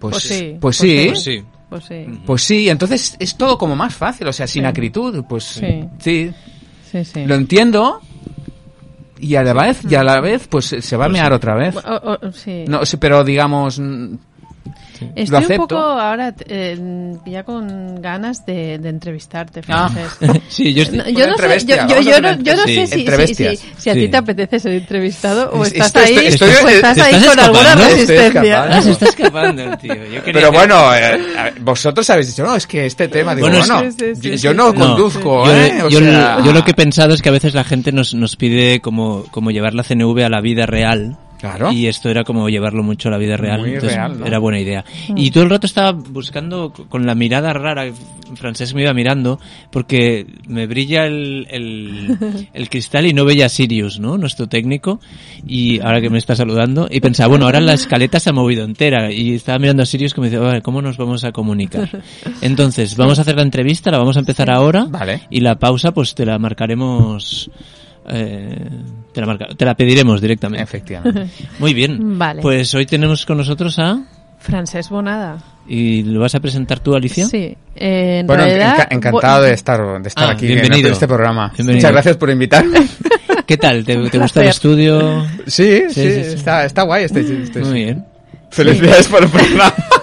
[0.01, 1.45] Pues sí, pues pues sí, Pues sí.
[1.69, 5.45] Pues sí, pues sí, entonces es todo como más fácil, o sea, sin acritud, pues
[5.45, 5.85] Sí.
[5.99, 6.31] sí,
[6.91, 7.25] sí, sí.
[7.25, 8.01] lo entiendo
[9.25, 11.75] y a la vez, y a la vez, pues se va a mear otra vez.
[11.77, 12.65] O- o- sí.
[12.69, 13.81] No, sí, pero digamos,
[15.15, 19.89] Estoy lo un poco ahora eh, ya con ganas de, de entrevistarte, Ah.
[19.89, 20.43] Francés.
[20.49, 22.43] Sí, yo estoy- No, yo no sé, yo, yo, vamos a yo hacer no, una
[22.43, 23.73] yo no sí, sé si, entre si, si, bestias.
[23.79, 24.01] si a Sí.
[24.01, 27.29] ti te apetece ser entrevistado o Es- estás estoy- ahí, estoy- o estás ahí estás
[27.31, 27.85] con alguna escapando.
[27.85, 28.43] Estoy resistencia.
[28.65, 28.83] escapando.
[28.83, 29.95] Se está escapando el tío.
[29.95, 31.21] Yo quería pero bueno, eh,
[31.61, 34.55] vosotros habéis dicho, no, es que este tema, digo, Bueno, bueno, sí, sí, sí, yo,
[34.55, 34.79] no sí.
[34.79, 35.83] conduzco, yo, ¿eh?
[35.85, 38.15] O yo- sea, yo lo que he pensado es que a veces la gente nos,
[38.15, 41.17] nos pide como, como llevar la CNV a la vida real.
[41.45, 41.73] Claro.
[41.73, 43.61] Y esto era como llevarlo mucho a la vida real.
[43.61, 44.25] Muy entonces real, ¿no?
[44.25, 44.83] Era buena idea.
[45.15, 47.85] Y todo el rato estaba buscando con la mirada rara.
[48.37, 49.39] Francés me iba mirando
[49.71, 54.17] porque me brilla el, el, el cristal y no veía a Sirius, ¿no?
[54.17, 55.01] Nuestro técnico.
[55.47, 56.89] Y ahora que me está saludando.
[56.91, 59.13] Y pensaba, bueno, ahora la escaleta se ha movido entera.
[59.13, 61.91] Y estaba mirando a Sirius que me dice, "Vale, ¿cómo nos vamos a comunicar?
[62.41, 64.87] Entonces, vamos a hacer la entrevista, la vamos a empezar ahora.
[64.89, 65.21] Vale.
[65.29, 67.51] Y la pausa, pues te la marcaremos.
[68.09, 68.69] eh,
[69.15, 70.63] te, la marca- te la pediremos directamente.
[70.63, 71.29] efectivamente.
[71.59, 72.19] Muy bien.
[72.19, 72.43] Vale.
[72.43, 74.03] Pues hoy tenemos con nosotros a.
[74.39, 75.39] Francés Bonada.
[75.67, 77.25] ¿Y lo vas a presentar tú, Alicia?
[77.27, 77.57] Sí.
[77.75, 80.91] Eh, en Bueno, realidad, enca- encantado de estar, de estar Ah, aquí en bienvenido.
[80.91, 81.49] este programa.
[81.57, 81.77] Bienvenido.
[81.79, 82.79] Muchas gracias por invitarme.
[83.47, 83.83] ¿Qué tal?
[83.87, 85.25] ¿Te, te gusta el estudio?
[85.47, 86.35] Sí, sí, Sí, sí, sí.
[86.35, 88.05] Está, está guay este, este- Muy bien.
[88.51, 89.73] Felicidades por el programa.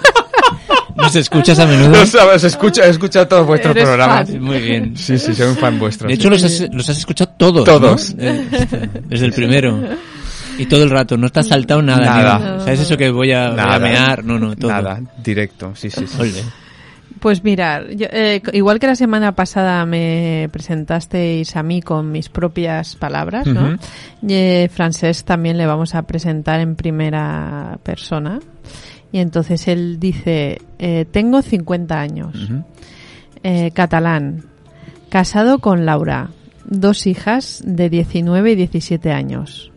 [0.96, 1.90] ¿Nos escuchas a menudo?
[1.90, 4.30] Los escucho, he escuchado todos vuestros Eres programas.
[4.30, 4.40] fan.
[4.42, 4.96] Muy bien.
[4.96, 6.08] Sí, sí, soy un fan vuestro.
[6.08, 7.64] De hecho, los has, los has escuchado todos.
[7.64, 8.14] Todos.
[8.14, 8.22] ¿no?
[8.22, 9.78] Eh, Desde el primero.
[10.58, 12.04] Y todo el rato, no te has saltado nada.
[12.04, 12.56] Nada.
[12.58, 13.78] ni- ¿Sabes eso que voy a, voy a Nada.
[13.78, 14.24] mear?
[14.24, 14.70] No, no, todo.
[14.70, 16.06] Nada, directo, sí, sí.
[16.06, 16.16] sí.
[16.20, 16.42] Olé.
[17.20, 22.28] Pues mirar, yo, eh, igual que la semana pasada me presentasteis a mí con mis
[22.28, 23.60] propias palabras, ¿no?
[23.62, 23.76] Ujú.
[24.26, 28.40] Y, eh, Francés también le vamos a presentar en primera persona.
[29.12, 32.50] Y entonces él dice, eh, tengo 50 años,
[33.42, 34.44] eh, catalán,
[35.10, 36.30] casado con Laura,
[36.64, 39.70] dos hijas de 19 y 17 años.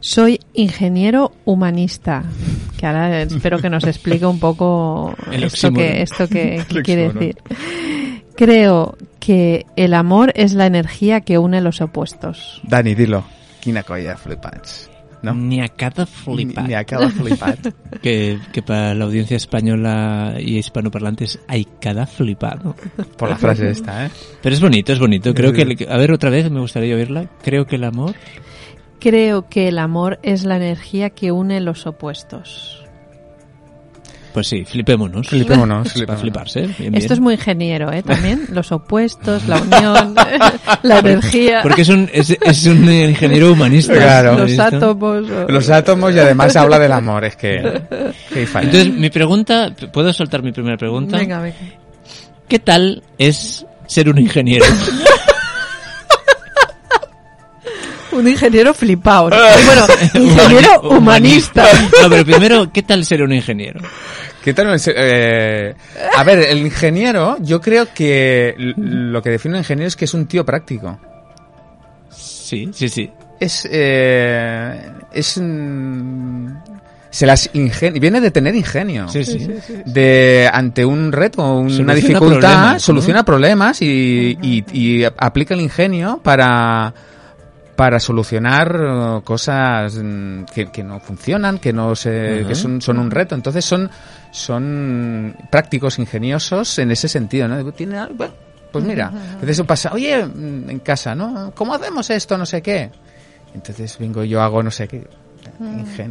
[0.00, 2.24] Soy ingeniero humanista,
[2.78, 7.36] que ahora espero que nos explique un poco esto que, esto que, quiere decir.
[8.36, 12.60] Creo que el amor es la energía que une los opuestos.
[12.64, 13.24] Dani, dilo.
[13.60, 14.90] Quina colla flipats.
[15.24, 15.34] No?
[15.34, 16.62] Ni a cada flipa.
[16.62, 17.68] Ni acaba flipat.
[18.02, 22.76] Que, que para la audiencia española y hispanoparlantes hay cada flipado.
[23.16, 24.10] Por la frase esta, ¿eh?
[24.42, 25.32] Pero es bonito, es bonito.
[25.34, 27.30] Creo que, el- a ver, otra vez me gustaría oírla.
[27.42, 28.14] Creo que el amor.
[29.00, 32.83] Creo que el amor es la energía que une los opuestos.
[34.34, 35.28] Pues sí, flipémonos.
[35.28, 36.62] Flipémonos, para fliparse.
[36.76, 37.12] bien, Esto bien.
[37.12, 38.02] es muy ingeniero, ¿eh?
[38.02, 40.14] También los opuestos, la unión,
[40.82, 43.94] la energía, Porque es un, es, es un ingeniero humanista.
[43.94, 44.32] Claro.
[44.32, 45.30] ¿has los átomos.
[45.30, 47.82] o- Los átomos y además habla del amor, es que...
[48.34, 48.66] que falla.
[48.66, 51.16] Entonces, mi pregunta, ¿puedo soltar mi primera pregunta?
[51.16, 51.56] Venga, venga.
[52.48, 54.64] ¿Qué tal es ser un ingeniero?
[58.14, 59.30] Un ingeniero flipado.
[59.30, 59.36] ¿no?
[59.66, 61.64] Bueno, ingeniero humanista.
[62.02, 63.80] No, pero primero, ¿qué tal ser un ingeniero?
[64.42, 64.76] ¿Qué tal?
[64.86, 65.74] Eh,
[66.16, 70.14] a ver, el ingeniero, yo creo que lo que define un ingeniero es que es
[70.14, 70.98] un tío práctico.
[72.10, 73.10] Sí, sí, sí.
[73.40, 76.46] Es, eh, es, mm,
[77.10, 79.08] se las ingen- viene de tener ingenio.
[79.08, 79.48] Sí, sí.
[79.86, 82.78] de ante un reto o una Soluciona dificultad problemas, ¿no?
[82.80, 86.92] soluciona problemas y, y- y aplica el ingenio para
[87.76, 92.98] para solucionar eh, cosas mm, que, que no funcionan que no se que son, son
[92.98, 93.34] un reto.
[93.34, 93.90] Entonces son
[94.30, 98.28] son prácticos ingeniosos en ese sentido no tiene algo-
[98.72, 102.60] pues mira entonces eso pasa oye mm, en casa no cómo hacemos esto no sé
[102.60, 102.90] qué
[103.54, 105.06] entonces vengo yo hago no sé qué.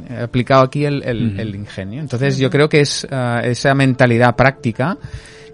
[0.09, 1.99] He aplicado aquí el, el- el ingenio.
[1.99, 4.95] Entonces yo creo que es ah, esa mentalidad práctica.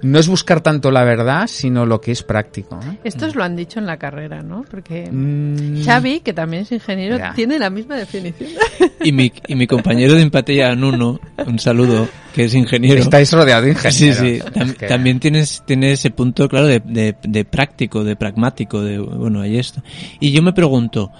[0.01, 2.79] No es buscar tanto la verdad, sino lo que es práctico.
[2.81, 2.97] ¿eh?
[3.03, 4.63] Estos lo han dicho en la carrera, ¿no?
[4.69, 8.49] Porque Mm, Xavi, que también es ingeniero, tiene la misma definición.
[9.01, 12.99] Y mi, y mi compañero de empatía, Nuno, un saludo, que es ingeniero.
[12.99, 14.17] Estáis rodeado de Sí, ingenieros.
[14.45, 14.51] sí.
[14.59, 18.81] Tam- Es que- También tienes, tiene ese punto, claro, de, de, de práctico, de pragmático,
[18.81, 19.81] de, bueno, hay esto.
[20.19, 21.11] Y yo me pregunto,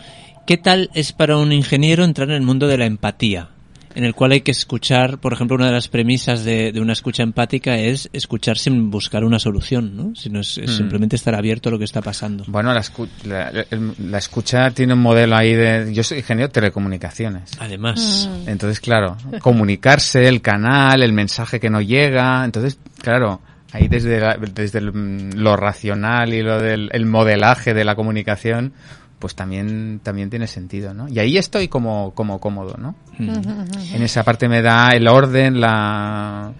[0.46, 3.50] ¿qué tal es para un ingeniero entrar en el mundo de la empatía?
[3.96, 6.94] En el cual hay que escuchar, por ejemplo, una de las premisas de, de una
[6.94, 10.16] escucha empática es escuchar sin buscar una solución, ¿no?
[10.16, 10.78] Sino es, es Hmm.
[10.78, 12.44] simplemente estar abierto a lo que está pasando.
[12.48, 15.92] Bueno, la, escu- la, escucha tiene un modelo ahí de...
[15.94, 17.52] Yo soy ingeniero de telecomunicaciones.
[17.60, 22.46] Además, Entonces, claro, comunicarse, el canal, el mensaje que no llega.
[22.46, 27.74] Entonces, claro, ahí desde, la- desde el, mm, lo racional y lo del el modelaje
[27.74, 28.74] de la comunicación,
[29.20, 31.08] pues también, también tiene sentido, ¿no?
[31.10, 32.96] Y ahí estoy como, como cómodo, ¿no?
[33.18, 36.52] mm, En esa parte me da el orden, la...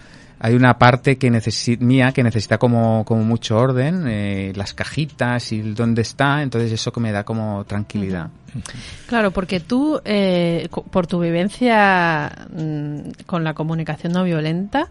[0.42, 5.52] Hay una parte que necesi- mía que necesita como, como mucho orden, eh, las cajitas
[5.52, 8.30] y dónde está, entonces eso que me da como tranquilidad.
[9.06, 14.88] Claro, porque tú, eh, por tu vivencia mm, con la comunicación no violenta,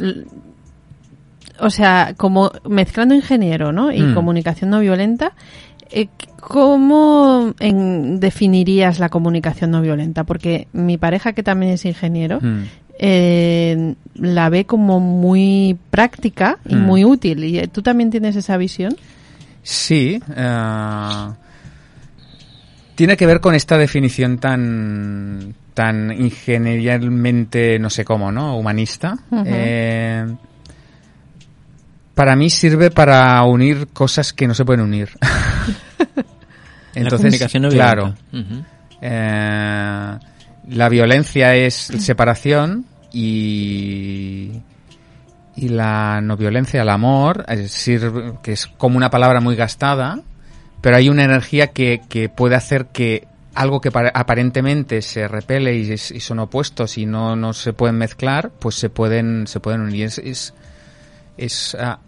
[0.00, 0.24] l-
[1.60, 3.92] o sea, como mezclando ingeniero, ¿no?
[3.92, 4.14] Y Mm.
[4.14, 5.32] comunicación no violenta,
[5.90, 6.08] eh,
[6.40, 10.24] ¿cómo en- definirías la comunicación no violenta?
[10.24, 12.62] Porque mi pareja, que también es ingeniero, Mm.
[12.98, 16.80] eh, la ve como muy práctica y Mm.
[16.80, 17.44] muy útil.
[17.44, 18.96] ¿Y eh, tú también tienes esa visión?
[19.62, 20.20] Sí.
[20.36, 21.28] eh,
[22.94, 28.56] tiene que ver con esta definición tan tan ingenierialmente no sé cómo, ¿no?
[28.58, 29.16] Humanista.
[29.46, 30.26] Eh,
[32.14, 35.10] para mí sirve para unir cosas que no se pueden unir.
[37.04, 38.14] la comunicación no claro,
[39.00, 40.18] eh,
[40.68, 44.52] la violencia es separación y
[45.54, 48.10] y la no violencia, el amor, es decir,
[48.42, 50.18] que es como una palabra muy gastada,
[50.80, 55.76] pero hay una energía que, que puede hacer que algo que pare- aparentemente se repele
[55.76, 59.60] y, es- y son opuestos y no, no se pueden mezclar, pues se pueden, se
[59.60, 60.06] pueden unir.
[60.06, 60.54] Es, es,
[61.36, 61.98] es, ah,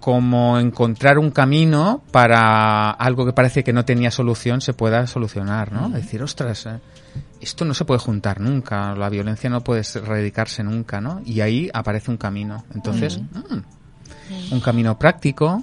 [0.00, 5.72] como encontrar un camino para algo que parece que no tenía solución se pueda solucionar,
[5.72, 5.90] ¿no?
[5.90, 6.80] Decir, ostras, eh,
[7.40, 11.20] esto no se puede juntar nunca, la violencia no puede erradicarse nunca, ¿no?
[11.24, 12.64] Y ahí aparece un camino.
[12.74, 15.62] Entonces, mm, un camino práctico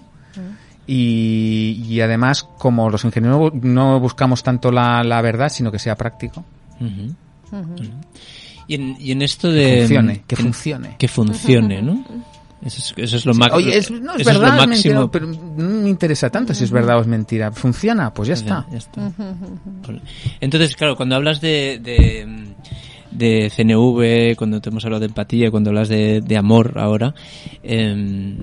[0.86, 5.96] y, y además, como los ingenieros no buscamos tanto la, la verdad, sino que sea
[5.96, 6.46] práctico.
[8.68, 9.80] Y en, y en esto que de...
[9.82, 10.96] funcione, que funcione.
[10.98, 12.06] Que funcione, ¿no?
[12.64, 14.68] Eso es, eso es lo, ma- Oye, es, no, es eso es lo máximo.
[14.68, 17.52] mentira, pero no me interesa tanto si es verdad o es mentira.
[17.52, 18.12] ¿Funciona?
[18.12, 18.66] Pues ya está.
[18.72, 19.12] Ya está.
[20.40, 22.28] Entonces, claro, cuando hablas de, de,
[23.12, 27.14] de CNV, cuando te hemos hablado de empatía, cuando hablas de, de amor ahora,
[27.62, 28.38] em,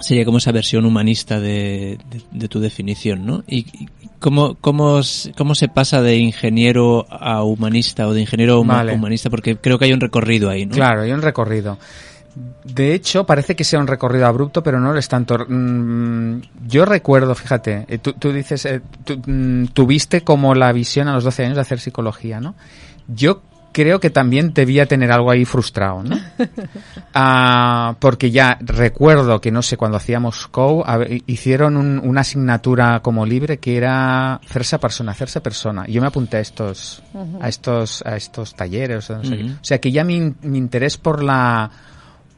[0.00, 3.44] sería como esa versión humanista de, de- de tu definición, ¿no?
[3.46, 5.00] ¿Y y cómo, cómo,
[5.36, 8.94] cómo se pasa de ingeniero a humanista o de ingeniero a huma- Vale.
[8.94, 9.30] humanista?
[9.30, 10.74] Porque creo que hay un recorrido ahí, ¿no?
[10.74, 11.78] Claro, hay un recorrido.
[12.64, 15.36] De hecho, parece que sea un recorrido abrupto, pero no lo es tanto.
[15.48, 21.08] Mm, Yo recuerdo, fíjate, eh, tú, tú dices, eh, tú, mm, tuviste como la visión
[21.08, 22.54] a los 12 años de hacer psicología, ¿no?
[23.08, 26.18] Yo creo que también debía tener algo ahí frustrado, ¿no?
[27.14, 30.84] Ah, porque ya recuerdo que, no sé, cuando hacíamos COU,
[31.26, 35.84] hicieron un- una asignatura como libre que era hacerse persona, hacerse persona.
[35.88, 37.02] Y yo me apunté a estos,
[37.40, 39.34] a estos, a estos talleres, no sé.
[39.60, 41.70] O sea que ya mi, mi interés por la,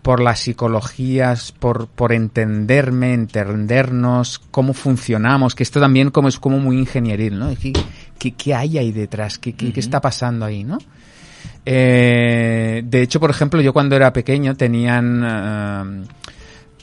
[0.00, 6.58] por las psicologías, por, por entenderme, entendernos, cómo funcionamos, que esto también como es como
[6.58, 7.50] muy ingenieril, ¿no?
[7.60, 7.72] ¿Qué,
[8.18, 9.38] qué, qué hay ahí detrás?
[9.38, 10.78] ¿Qué, qué, qué está pasando ahí, no?
[11.64, 15.22] Eh, de hecho, por ejemplo, yo cuando era pequeño tenían...
[15.24, 16.04] eh,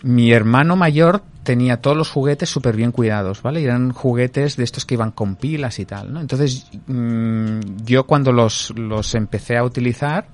[0.03, 3.61] mi hermano mayor tenía todos los juguetes súper bien cuidados, ¿vale?
[3.61, 6.21] Y eran juguetes de estos que iban con pilas y tal, ¿no?
[6.21, 10.27] Entonces, mm, yo cuando los, los empecé a utilizar,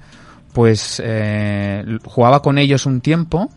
[0.53, 3.49] pues eh, jugaba con ellos un tiempo,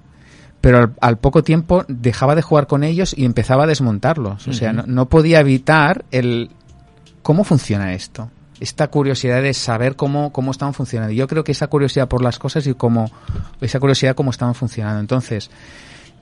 [0.61, 4.49] pero al, al poco tiempo dejaba de jugar con ellos y empezaba a desmontarlos.
[4.49, 6.51] O sea, no, no podía evitar el
[7.23, 8.31] cómo funciona esto.
[8.61, 11.13] Esta curiosidad de saber cómo, cómo estaban funcionando.
[11.13, 13.11] Yo creo que esa curiosidad por las cosas y cómo,
[13.61, 15.01] esa curiosidad cómo estaban funcionando.
[15.01, 15.51] Entonces,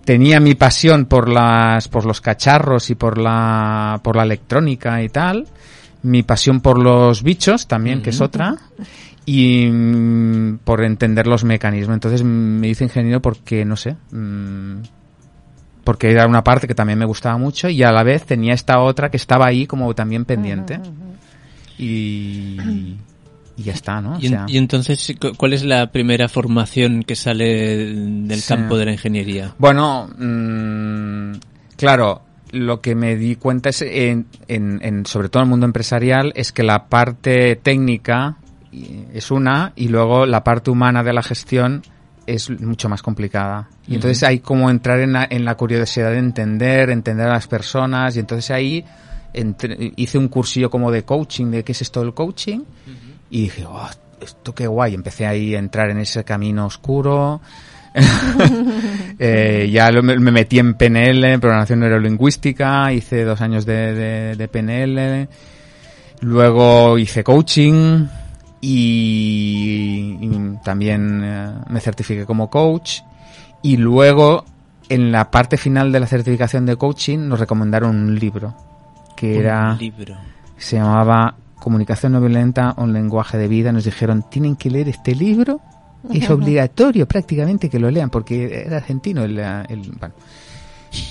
[0.05, 5.09] tenía mi pasión por las, por los cacharros y por la, por la electrónica y
[5.09, 5.47] tal.
[6.03, 8.55] Mi pasión por los bichos también, que es otra.
[9.25, 11.95] Y mm, por entender los mecanismos.
[11.95, 14.83] Entonces me hice ingeniero porque, no sé, mm,
[15.87, 18.81] porque era una parte que también me gustaba mucho y a la vez tenía esta
[18.81, 20.81] otra que estaba ahí como también pendiente.
[21.79, 22.97] Y,
[23.57, 24.17] y ya está, ¿no?
[24.17, 28.41] O Y, en- sea, y entonces, cu- ¿cuál es la primera formación que sale del
[28.41, 28.49] Sí.
[28.49, 29.55] campo de la ingeniería?
[29.59, 31.33] Bueno, mm,
[31.77, 35.67] claro, lo que me di cuenta es, en, en- en- sobre todo en el mundo
[35.67, 38.37] empresarial, es que la parte técnica
[39.15, 41.83] es una y luego la parte humana de la gestión
[42.27, 43.69] es mucho más complicada.
[43.87, 47.47] Y entonces hay como entrar en la, en la curiosidad de entender, entender a las
[47.47, 48.85] personas y entonces ahí
[49.37, 52.61] entre- hice un cursillo como de coaching, de qué es esto del coaching
[53.31, 53.89] y dije, oh,
[54.21, 54.95] esto qué guay.
[54.95, 57.41] Empecé ahí a entrar en ese camino oscuro.
[59.19, 63.95] Eh, ya lo- me me metí en PNL, en programación neurolingüística, hice dos años de,
[63.95, 65.29] de- de PNL,
[66.21, 68.05] luego hice coaching
[68.61, 73.01] y, y también eh, me certifiqué como coach
[73.63, 74.45] y luego
[74.89, 78.55] en la parte final de la certificación de coaching nos recomendaron un libro
[79.17, 80.17] que era Un libro.
[80.57, 83.73] se llamaba Comunicación no violenta, un lenguaje de vida.
[83.73, 85.61] Nos dijeron, tienen que leer este libro.
[86.13, 89.37] Es obligatorio prácticamente que lo lean, porque era argentino el...
[89.39, 90.15] el- bueno.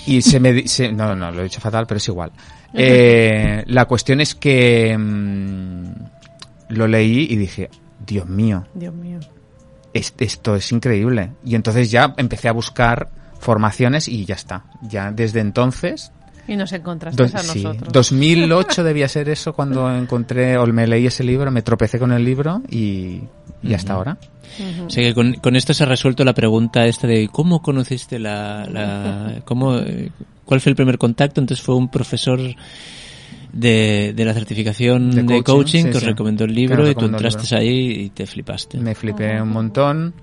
[0.06, 0.65] Y se me...
[0.68, 2.32] se- no, no, lo he dicho fatal, pero es igual.
[2.74, 5.86] Eh, la cuestión es que mm,
[6.70, 7.70] lo leí y dije,
[8.06, 9.20] Dios mío, Dios mío.
[9.94, 11.32] es- esto es increíble.
[11.44, 14.63] Y entonces ya empecé a buscar formaciones y ya está.
[14.82, 16.12] Ya desde entonces
[16.47, 17.91] Y nos encontraste Dos- a sí, nosotros.
[17.91, 22.23] 2008 debía ser eso cuando encontré o me leí ese libro, me tropecé con el
[22.23, 23.21] libro y,
[23.63, 24.17] y hasta ahora.
[24.60, 24.86] Ujú.
[24.86, 28.19] O sea que con, con esto se ha resuelto la pregunta esta de cómo conociste
[28.19, 29.79] la, la cómo,
[30.45, 31.41] cuál fue el primer contacto.
[31.41, 32.39] Entonces fue un profesor
[33.51, 36.05] de, de la certificación De de, coaching, coaching, sí, que os sí.
[36.10, 38.77] recomendó el libro y tú entraste ahí y te flipaste.
[38.77, 40.13] Me flipé un montón.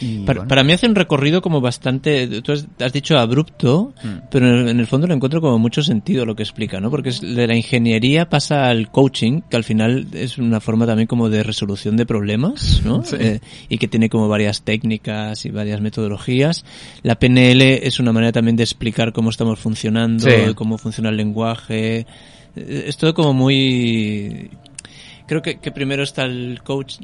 [0.00, 3.92] Y Para, bueno, para mí hace un recorrido como bastante, tú has, has dicho abrupto,
[4.02, 4.08] Mm.
[4.30, 6.90] pero en el, en el fondo lo encuentro como mucho sentido lo que explica, ¿no?
[6.90, 11.06] Porque es de la ingeniería pasa al coaching, que al final es una forma también
[11.06, 13.04] como de resolución de problemas, ¿no?
[13.04, 13.16] Sí.
[13.18, 16.64] Eh, y que tiene como varias técnicas y varias metodologías.
[17.02, 20.54] La PNL es una manera también de explicar cómo estamos funcionando, Sí.
[20.54, 22.06] cómo funciona el lenguaje.
[22.56, 24.50] Eh, Es todo como muy...
[25.26, 26.96] Creo que, que primero está el coach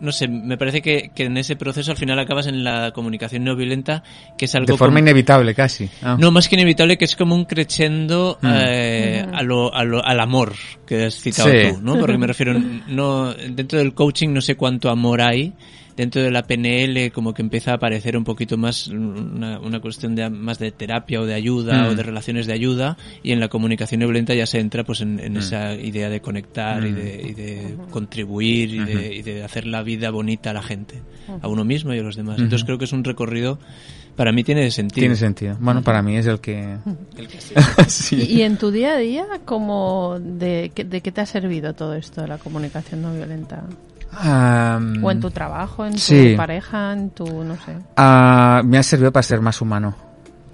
[0.00, 3.44] no sé, me parece que, que en ese proceso al final acabas en la comunicación
[3.44, 4.02] no violenta,
[4.38, 5.88] que es algo de forma como- inevitable casi.
[6.02, 6.16] Ah.
[6.18, 8.46] no, más que inevitable, que es como un crescendo Mm.
[8.52, 10.54] eh, a lo, a lo- al amor
[10.86, 11.56] que has citado Sí.
[11.74, 11.98] tú, ¿no?
[11.98, 12.58] Porque me refiero,
[12.88, 15.52] no, dentro del coaching no sé cuánto amor hay,
[16.00, 20.14] dentro de la PNL como que empieza a aparecer un poquito más una, una cuestión
[20.14, 21.86] de más de terapia o de ayuda Mm.
[21.88, 25.00] o de relaciones de ayuda y en la comunicación no violenta ya se entra pues
[25.02, 25.36] en, Mm.
[25.36, 29.82] esa idea de conectar y, de, y de contribuir y, de, y de hacer la
[29.82, 31.02] vida bonita a la gente,
[31.42, 32.38] a uno mismo y a los demás.
[32.38, 33.58] Entonces creo que es un recorrido,
[34.16, 35.02] para mí tiene sentido.
[35.02, 35.56] Tiene sentido.
[35.60, 36.76] Bueno, para mí es el que...
[37.88, 38.16] Sí.
[38.16, 41.74] Y, y en tu día a día, como de, qué- ¿de qué te ha servido
[41.74, 43.64] todo esto de la comunicación no violenta?
[44.12, 47.76] ¿O en tu trabajo, en tu pareja, en tu, no sé?
[47.96, 49.94] ah, me ha servido para ser más humano.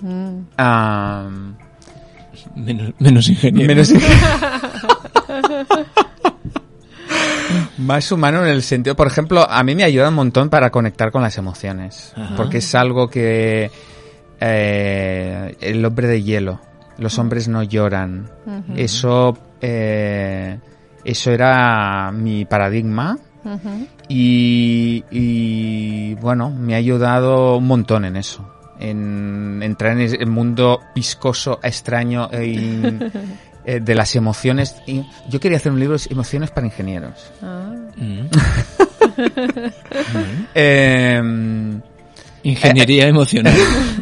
[0.01, 0.41] Mm.
[2.55, 3.69] Menos, menos ingeniero.
[3.69, 3.93] menos...
[7.79, 11.11] Más humano en el sentido, por ejemplo, a mí me ayuda un montón para conectar
[11.13, 12.35] con las emociones, Ajá.
[12.37, 13.71] porque es algo que
[14.41, 16.61] eh, el hombre de hielo,
[16.99, 18.31] los hombres no lloran,
[18.75, 20.59] eso eh,
[21.05, 23.19] eso era mi paradigma
[24.09, 30.81] Y, y, bueno me ha ayudado un montón en eso, en entrar en el mundo
[30.95, 33.13] viscoso, extraño e in-
[33.65, 34.77] eh, de las emociones.
[34.87, 37.33] Y yo quería hacer un libro de emociones para ingenieros.
[37.43, 37.73] Ah.
[39.17, 40.47] Mm.
[40.55, 41.81] Eh,
[42.43, 43.55] Ingeniería emocional.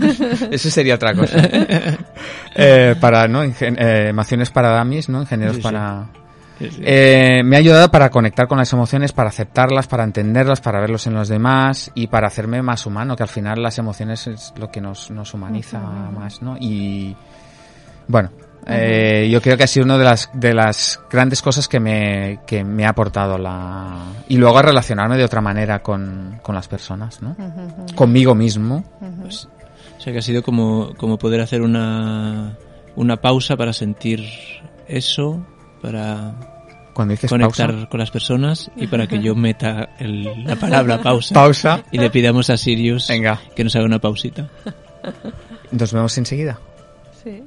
[0.51, 1.37] eso sería otra cosa.
[2.55, 3.45] Eh, para, ¿no?
[3.45, 5.21] Ingen- eh, emociones para dummies, ¿no?
[5.23, 5.65] Ingenieros Sí, sí.
[5.65, 6.07] para...
[6.71, 6.83] Sí, sí.
[6.85, 11.07] Eh, me ha ayudado para conectar con las emociones, para aceptarlas, para entenderlas, para verlos
[11.07, 14.71] en los demás y para hacerme más humano, que al final las emociones es lo
[14.71, 16.57] que nos, nos humaniza más, ¿no?
[16.59, 17.17] Y
[18.09, 18.31] bueno,
[18.67, 22.41] eh, yo creo que ha sido una de las, de las grandes cosas que me,
[22.47, 23.97] que me ha aportado la...
[24.29, 27.37] Y luego a relacionarme de otra manera con, con las personas, ¿no?
[27.95, 28.85] Conmigo mismo.
[29.21, 29.49] Pues,
[29.97, 32.57] o sea que ha sido como, como poder hacer una,
[32.97, 34.25] una pausa para sentir
[34.89, 35.45] eso,
[35.83, 36.54] para
[36.95, 41.03] Cuando dices conectar pausa, con las personas y para que yo meta el- la palabra
[41.03, 43.41] pausa, pausa, y le pidamos a Sirius Venga.
[43.55, 44.49] que nos haga una pausita.
[45.73, 46.59] nos vemos enseguida.
[47.23, 47.43] Sí.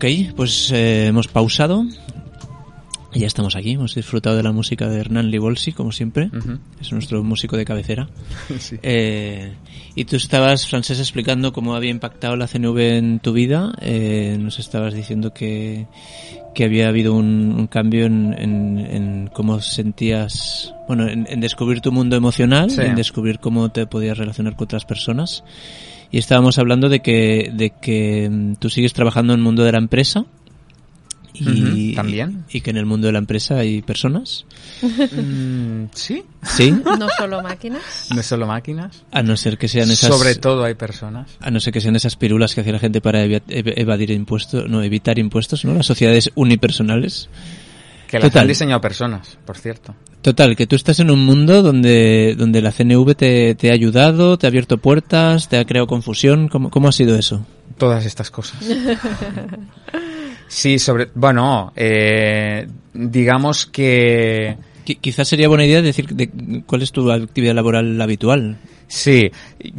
[0.00, 1.84] Ok, pues eh, hemos pausado.
[3.12, 3.72] Y ya estamos aquí.
[3.72, 6.30] Hemos disfrutado de la música de Hernán Libolsi, como siempre.
[6.80, 8.08] Es nuestro músico de cabecera.
[8.58, 8.76] Sí.
[8.82, 9.52] Eh,
[9.94, 13.74] y tú estabas, Francés, explicando cómo había impactado la CNV en tu vida.
[13.82, 15.86] Eh, nos estabas diciendo que,
[16.54, 21.80] que había habido un, un cambio en, en- en cómo sentías, bueno, en, en descubrir
[21.80, 22.80] tu mundo emocional, Sí.
[22.82, 25.44] en descubrir cómo te podías relacionar con otras personas.
[26.12, 29.72] Y estábamos hablando de que, de que mm, tú sigues trabajando en el mundo de
[29.72, 30.24] la empresa.
[31.32, 32.44] Y, también.
[32.50, 34.44] y que en el mundo de la empresa hay personas.
[34.82, 36.70] Mm, sí, Sí.
[36.98, 38.08] No solo máquinas.
[38.14, 39.04] no solo máquinas.
[39.12, 40.10] A no ser que sean esas.
[40.14, 41.30] Sobre todo hay personas.
[41.40, 44.68] A no ser que sean esas pirulas que hacía la gente para ev- evadir impuestos,
[44.68, 45.74] no, evitar impuestos, ¿no?
[45.74, 47.28] Las sociedades unipersonales.
[48.08, 48.42] Que las Total.
[48.42, 49.94] han diseñado personas, por cierto.
[50.20, 54.36] Total, que tú estás en un mundo donde, donde la CNV te, te ha ayudado,
[54.36, 56.48] te ha abierto puertas, te ha creado confusión.
[56.48, 57.46] ¿Cómo, cómo ha sido eso?
[57.78, 58.58] Todas estas cosas.
[60.50, 61.08] Sí, sobre...
[61.14, 64.56] Bueno, eh, digamos que...
[64.84, 68.58] Qui- quizás sería buena idea decir de, cuál es tu actividad laboral habitual.
[68.88, 69.30] Sí,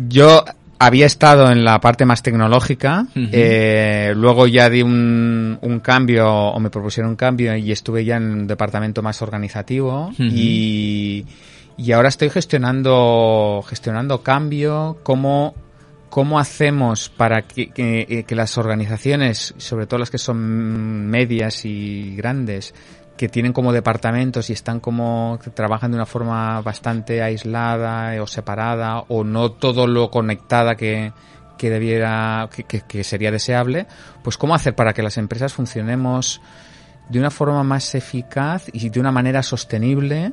[0.08, 0.46] yo
[0.80, 6.60] había estado en la parte más tecnológica, eh, luego ya di un, un cambio, o
[6.62, 11.26] me propusieron un cambio, y estuve ya en un departamento más organizativo, y,
[11.78, 15.54] y ahora estoy gestionando, gestionando cambio, cómo,
[16.12, 22.16] cómo hacemos para que, que- que las organizaciones, sobre todo las que son medias y
[22.16, 22.76] grandes,
[23.18, 28.28] que tienen como departamentos y están como que trabajan de una forma bastante aislada o
[28.28, 31.14] separada o no todo lo conectada que,
[31.58, 32.50] que debiera
[32.88, 33.86] que sería deseable
[34.24, 36.42] pues cómo hacer para que las empresas funcionemos
[37.10, 40.32] de una forma más eficaz y de una manera sostenible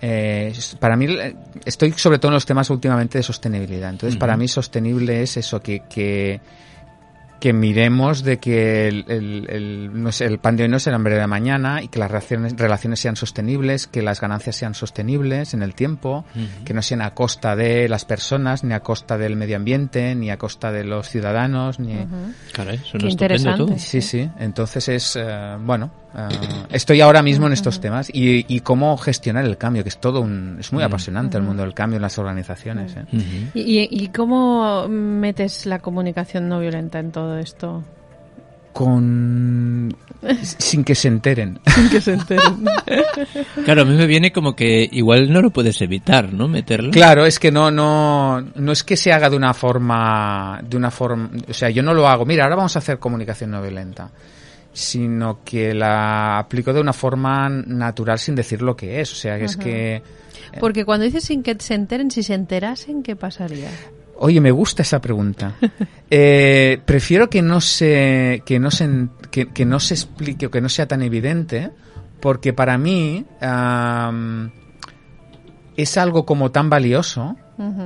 [0.00, 1.34] eh, para mí eh,
[1.64, 5.60] estoy sobre todo en los temas últimamente de sostenibilidad entonces para mí sostenible es eso
[5.60, 6.40] que, que
[7.40, 10.88] que miremos de que el, el, el- no sé, el pan de hoy no es
[10.88, 14.74] el hambre de mañana y que las relaciones, relaciones sean sostenibles, que las ganancias sean
[14.74, 16.24] sostenibles en el tiempo,
[16.64, 20.30] que no sean a costa de las personas, ni a costa del medio ambiente, ni
[20.32, 21.94] a costa de los ciudadanos, ni...
[22.52, 23.64] Caray, suena Qué estupendo interesante.
[23.66, 23.78] todo.
[23.78, 24.28] Sí, sí.
[24.40, 26.28] Entonces es, eh, bueno, Ah,
[26.70, 30.20] estoy ahora mismo en estos temas y, y cómo gestionar el cambio, que es todo
[30.20, 32.96] un, es muy apasionante el mundo del cambio en las organizaciones.
[32.96, 33.04] ¿eh?
[33.12, 33.24] Ujú.
[33.54, 37.84] ¿Y, y- y cómo metes la comunicación no violenta en todo esto?
[38.72, 39.94] Con
[40.42, 41.58] sin que se enteren.
[41.66, 42.64] Sin que se enteren.
[43.64, 46.48] Claro, a mí me viene como que igual no lo puedes evitar, ¿no?
[46.48, 46.90] Meterlo.
[46.90, 50.90] Claro, es que no, no, no es que se haga de una forma, de una
[50.90, 52.24] forma, o sea, yo no lo hago.
[52.24, 54.10] Mira, ahora vamos a hacer comunicación no violenta,
[54.78, 59.12] sino que la aplico de una forma natural sin decir lo que es.
[59.12, 60.02] O sea, que es que,
[60.60, 63.70] Porque cuando dices sin que se enteren, si se enterasen, ¿qué pasaría?
[64.20, 65.54] oye, me gusta esa pregunta.
[66.10, 70.62] Eh, prefiero que no se, que no se, que, que no se explique o que
[70.62, 71.70] no sea tan evidente,
[72.18, 73.26] porque para mí
[75.76, 77.36] es algo como tan valioso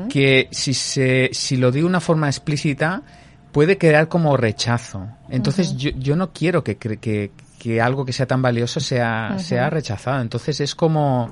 [0.08, 3.02] que si se si lo digo de una forma explícita
[3.52, 5.06] puede crear como rechazo.
[5.28, 9.70] Entonces yo, yo no quiero que, que, que algo que sea tan valioso sea, sea
[9.70, 10.20] rechazado.
[10.20, 11.30] Entonces es como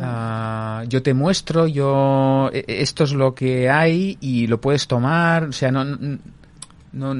[0.00, 4.86] ah, yo te muestro, yo e- e- esto es lo que hay y lo puedes
[4.86, 5.44] tomar.
[5.44, 5.84] O sea, no
[6.92, 7.14] no,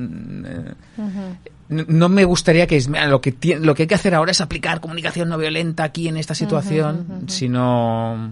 [1.69, 4.41] no, me gustaría que es "Mira, lo que lo que hay que hacer ahora es
[4.41, 8.31] aplicar comunicación no violenta aquí en esta situación, sino.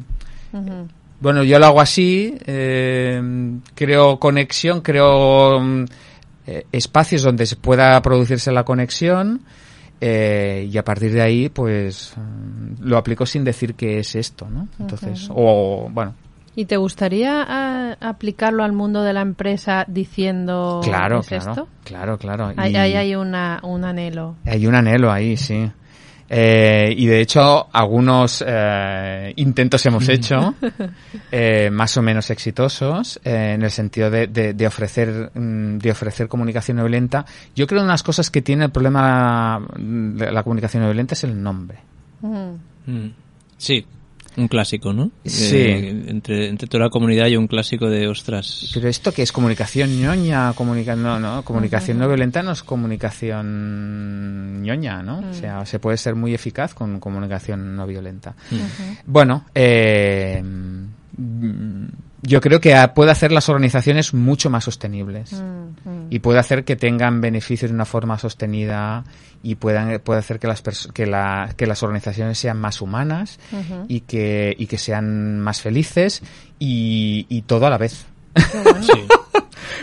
[1.20, 3.20] Bueno, yo lo hago así, eh,
[3.74, 5.84] creo conexión, creo mm,
[6.46, 9.40] eh, espacios donde se pueda producirse la conexión
[10.00, 14.48] eh, y a partir de ahí, pues mm, lo aplico sin decir que es esto,
[14.48, 14.68] ¿no?
[14.78, 16.14] Entonces, o bueno,
[16.54, 21.68] ¿Y te gustaría ah, aplicarlo al mundo de la empresa diciendo claro, ¿es claro, esto?
[21.84, 22.52] claro, claro.
[22.56, 24.34] Ahí Y- ahí hay una, un anhelo.
[24.44, 25.70] Hay un anhelo ahí, sí.
[26.30, 30.54] Eh, y de hecho, algunos eh, intentos hemos hecho,
[31.32, 35.90] eh, más o menos exitosos, eh, en el sentido de, de- de ofrecer mm, de
[35.90, 37.24] ofrecer comunicación no violenta.
[37.56, 40.88] Yo creo que una de las cosas que tiene el problema de la comunicación no
[40.88, 41.78] violenta es el nombre.
[42.20, 43.06] Mm.
[43.56, 43.84] Sí,
[44.38, 45.10] un clásico, ¿no?
[45.24, 45.56] Sí.
[45.56, 48.70] Eh, entre, entre toda la comunidad hay un clásico de ostras.
[48.72, 54.62] Pero esto que es comunicación ñoña, comunica no, no, comunicación no violenta no es comunicación
[54.62, 55.24] ñoña, ¿no?
[55.28, 58.34] O sea, se puede ser muy eficaz con comunicación no violenta.
[59.04, 61.84] Bueno, eh, mm,
[62.22, 65.32] yo creo que puede hacer las organizaciones mucho más sostenibles
[66.10, 69.04] y puede hacer que tengan beneficios de una forma sostenida
[69.42, 73.38] y puedan puede hacer que las pers- que, la- que las organizaciones sean más humanas
[73.88, 76.22] y que y que sean más felices
[76.58, 78.06] y, y todo a la vez.
[78.82, 79.06] Sí.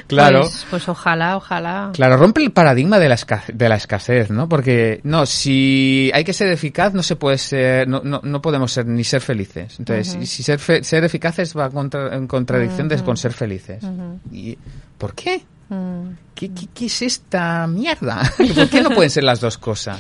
[0.08, 0.42] Claro.
[0.42, 1.92] Pues, pues ojalá, ojalá.
[1.94, 4.48] Claro, rompe el paradigma de la, esca- de la escasez, ¿no?
[4.50, 8.72] Porque, no, si hay que ser eficaz, no se puede ser, no, no, no podemos
[8.72, 9.76] ser ni ser felices.
[9.80, 13.84] Entonces, si- si ser, fe- ser eficaces va contra- en contradicción de- con ser felices.
[14.32, 14.58] ¿Y
[14.98, 15.44] por qué?
[15.70, 16.10] Mm.
[16.36, 18.22] ¿Qué, qué, qué es esta mierda?
[18.56, 20.00] ¿Por qué no pueden ser las dos cosas?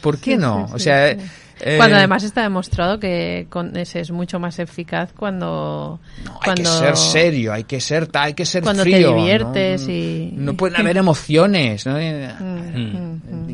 [0.00, 0.66] ¿Por qué Sí, no?
[0.68, 1.16] sí, o sea.
[1.60, 6.38] Eh, Cuando además está demostrado que con ese es mucho más eficaz cuando No, hay
[6.44, 9.14] cuando que ser serio, hay que ser, hay que ser Cuando te frío.
[9.14, 9.92] diviertes ¿no?
[9.92, 11.94] y- no pueden haber emociones, ¿no?
[11.96, 13.07] Mm, mm.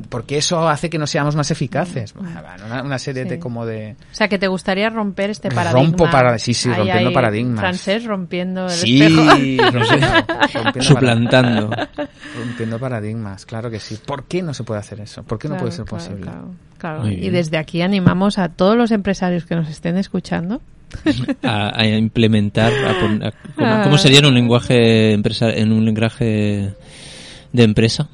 [0.09, 2.15] Porque eso hace que no seamos más eficaces.
[2.15, 2.31] Bueno,
[2.67, 3.29] Una, una serie Sí.
[3.31, 5.81] de como de O sea, que te gustaría romper este paradigma.
[5.87, 7.61] Rompo para- sí, sí, Ahí rompiendo hay paradigmas.
[7.61, 9.23] Francés rompiendo el sí, espejo.
[9.31, 9.65] rompiendo,
[10.53, 11.71] rompiendo Suplantando.
[11.71, 11.91] para-
[12.39, 13.99] rompiendo paradigmas, claro que sí.
[14.05, 15.23] ¿Por qué no se puede hacer eso?
[15.23, 16.23] ¿Por qué no puede ser claro, posible?
[16.23, 17.09] claro, claro.
[17.09, 20.61] Y desde aquí animamos a todos los empresarios que nos estén escuchando.
[21.43, 23.81] a, a implementar, a pon- a- ¿cómo, Ah.
[23.83, 26.73] cómo sería en un lenguaje empresa, en un lenguaje
[27.53, 28.09] de empresa?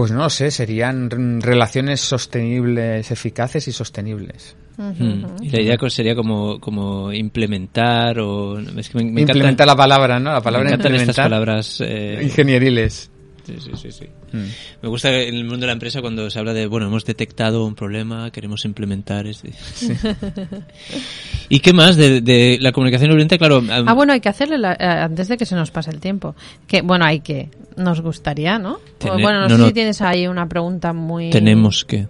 [0.00, 1.10] Pues no sé, serían
[1.42, 4.56] relaciones sostenibles, eficaces y sostenibles.
[4.78, 5.42] Mm.
[5.42, 9.76] Y la idea sería como, como implementar o es que me, me encanta- Implementar la
[9.76, 10.32] palabra, ¿no?
[10.32, 11.24] La palabra me encantan estas implementar.
[11.26, 13.10] palabras eh, Ingenieriles.
[13.46, 14.06] sí, sí, sí, sí.
[14.32, 14.46] Mm.
[14.84, 17.66] Me gusta en el mundo de la empresa cuando se habla de, bueno, hemos detectado
[17.66, 19.26] un problema, queremos implementar.
[19.26, 19.52] este-
[21.50, 23.36] ¿Y qué más de, de la comunicación no violenta?
[23.36, 26.00] Claro, Ah, bueno, hay que hacerle la- eh, antes de que se nos pase el
[26.00, 26.34] tiempo.
[26.66, 28.78] Que bueno, hay que nos gustaría, ¿no?
[28.98, 29.66] Tener- bueno, no, no, sé no.
[29.68, 32.06] si tienes ahí una pregunta muy tenemos que...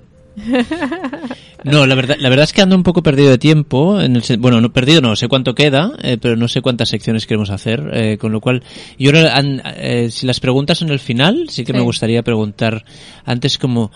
[1.64, 4.00] No, la verdad, la verdad es que ando un poco perdido de tiempo.
[4.00, 7.26] En el, bueno, no perdido, no sé cuánto queda, eh, pero no sé cuántas secciones
[7.26, 7.90] queremos hacer.
[7.92, 8.62] eh, con lo cual,
[8.98, 11.78] yo ahora, an- eh, si las preguntas son el final, sí que Sí.
[11.78, 12.84] me gustaría preguntar
[13.24, 13.90] antes como...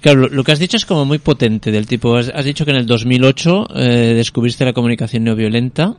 [0.00, 2.64] Claro, lo, lo que has dicho es como muy potente, del tipo, has, has dicho
[2.64, 5.94] que en el 2008 eh, descubriste la comunicación no violenta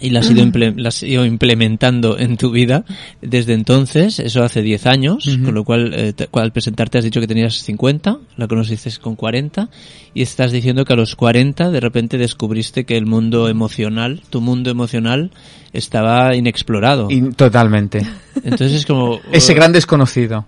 [0.00, 2.84] y la has, ido imple- la has ido implementando en tu vida
[3.22, 7.20] desde entonces, eso hace 10 años, con lo cual eh, te- al presentarte has dicho
[7.20, 9.68] que tenías 50, la conociste con 40
[10.12, 14.40] y estás diciendo que a los 40 de repente descubriste que el mundo emocional, tu
[14.40, 15.30] mundo emocional
[15.72, 17.08] estaba inexplorado.
[17.10, 18.06] Y- totalmente.
[18.36, 19.20] Entonces es como...
[19.32, 20.46] Ese gran desconocido.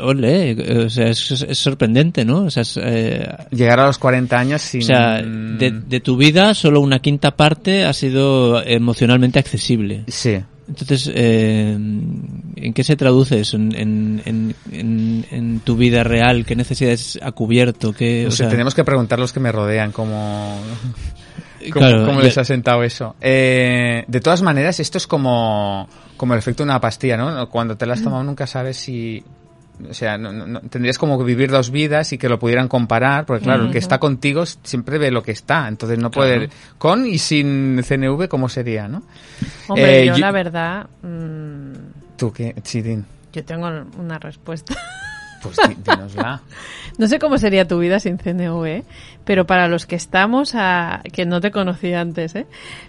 [0.00, 2.44] Ole, eh, o sea, es, es sorprendente, ¿no?
[2.44, 4.82] O sea, es, eh, Llegar a los 40 años sin...
[4.82, 10.04] o sea de, de tu vida solo una quinta parte ha sido emocionalmente accesible.
[10.08, 10.40] Sí.
[10.70, 13.56] Entonces, eh, ¿en qué se traduce eso?
[13.56, 16.44] ¿En, en, en, tu vida real?
[16.46, 17.92] ¿Qué necesidades ha cubierto?
[17.92, 20.60] ¿Qué, o sea, tenemos que preguntar a los que me rodean cómo,
[21.72, 23.16] cómo, claro, cómo les ha sentado eso.
[23.20, 27.48] Eh, de todas maneras, esto es como, como el efecto de una pastilla, ¿no?
[27.48, 29.24] Cuando te la has tomado nunca sabes si...
[29.88, 33.24] O sea, no- no- tendrías como que vivir dos vidas y que lo pudieran comparar,
[33.26, 36.50] porque claro, el que está contigo siempre ve lo que está, entonces no puede...
[36.78, 39.02] Con y sin CNV, ¿cómo sería, no?
[39.68, 42.54] Hombre, Eh, yo yo- la verdad, mm, Tú, ¿qué?
[42.62, 43.06] Chidín.
[43.32, 43.68] yo tengo
[43.98, 44.74] una respuesta.
[45.42, 46.42] Pues dínosla.
[46.98, 48.82] No sé cómo sería tu vida sin CNV,
[49.24, 51.00] pero para los que estamos a...
[51.14, 52.46] que no te conocí antes, ¿eh?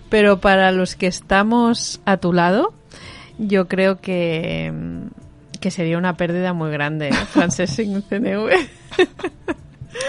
[0.10, 2.74] Pero para los que estamos a tu lado,
[3.38, 5.08] yo creo que, mm,
[5.62, 7.14] que sería una pérdida muy grande, ¿eh?
[7.32, 8.50] Francés sin CNV.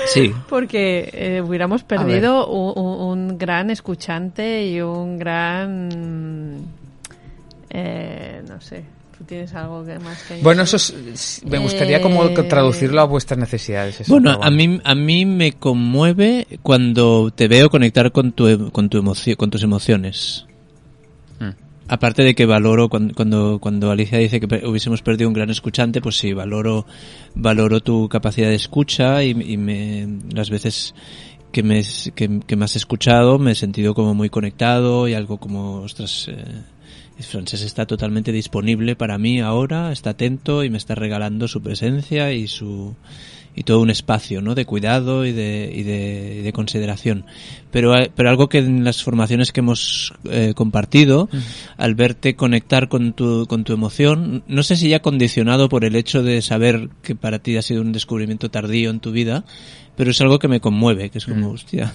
[0.06, 6.58] Sí, Porque eh, hubiéramos perdido un, gran escuchante y un gran...
[7.70, 8.84] eh, no sé,
[9.18, 10.40] tú tienes algo que más que...
[10.42, 14.00] Bueno, eso es- me gustaría como Eh, traducirlo a vuestras necesidades.
[14.00, 18.88] eso, Bueno, a mí, a mí me conmueve cuando te veo conectar con tu, con
[18.88, 20.46] tu emoción, con tus emociones.
[21.88, 26.00] Aparte de que valoro cuando, cuando, cuando Alicia dice que hubiésemos perdido un gran escuchante,
[26.00, 26.86] pues sí, valoro,
[27.34, 30.94] valoro tu capacidad de escucha y, me, las veces
[31.50, 31.82] que me,
[32.14, 36.28] que, que me has escuchado me he sentido como muy conectado y algo como, ostras,
[36.28, 36.44] eh,
[37.18, 41.62] el francés está totalmente disponible para mí ahora, está atento y me está regalando su
[41.62, 42.94] presencia y su,
[43.54, 44.54] y todo un espacio ¿no?
[44.54, 47.26] de cuidado y de, y de, y de consideración.
[47.70, 51.28] Pero, eh, pero algo que en las formaciones que hemos eh, compartido,
[51.76, 55.96] al verte conectar con tu, con tu emoción, no sé si ya condicionado por el
[55.96, 59.44] hecho de saber que para ti ha sido un descubrimiento tardío en tu vida,
[59.96, 61.92] pero es algo que me conmueve, que es como, hostia,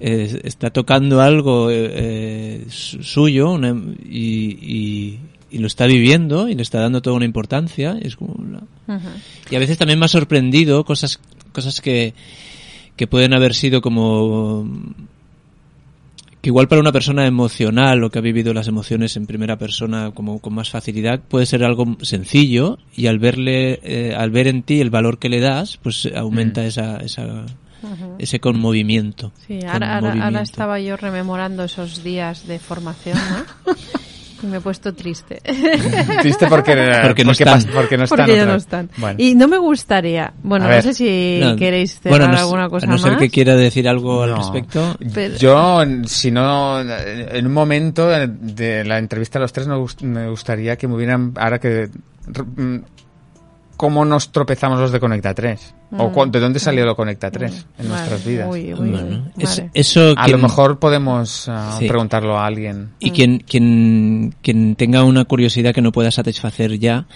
[0.00, 3.76] eh, está tocando algo eh, eh, su- suyo una-
[4.08, 5.18] y, y,
[5.52, 7.98] y lo está viviendo y le está dando toda una importancia.
[8.00, 8.34] Es como
[9.50, 11.20] y a veces también me ha sorprendido cosas,
[11.52, 12.14] cosas que,
[12.96, 14.66] que pueden haber sido como
[16.40, 20.10] que igual para una persona emocional o que ha vivido las emociones en primera persona
[20.10, 24.64] como con más facilidad puede ser algo sencillo y al verle eh, al ver en
[24.64, 27.46] ti el valor que le das pues aumenta esa, esa
[28.18, 33.74] ese conmovimiento Sí, ahora, ahora, ahora estaba yo rememorando esos días de formación, ¿no?
[34.46, 35.40] me he puesto triste.
[36.20, 37.62] Triste porque, Porque no están.
[37.74, 38.18] porque no están.
[38.18, 38.90] Porque ya otra no están.
[38.96, 39.16] Bueno.
[39.18, 42.68] Y no me gustaría, bueno, no sé si No, queréis cerrar bueno, no sé- alguna
[42.68, 43.20] cosa a no ser más.
[43.20, 48.98] que quiera decir algo al respecto Pero- Yo, si no, en un momento de la
[48.98, 51.88] entrevista a los tres me gust- me gustaría que me hubieran, ahora que,
[53.82, 56.12] cómo nos tropezamos los de Conecta 3 o Mm.
[56.12, 58.48] cu- de dónde salió lo Conecta 3 en Vale, nuestras vidas.
[58.48, 59.70] uy, uy, Bueno, uy, es- vale.
[59.74, 61.88] eso A quien- lo mejor podemos ah, Sí.
[61.88, 62.90] preguntarlo a alguien.
[63.00, 67.06] Y quien, quien, quien tenga una curiosidad que no pueda satisfacer ya,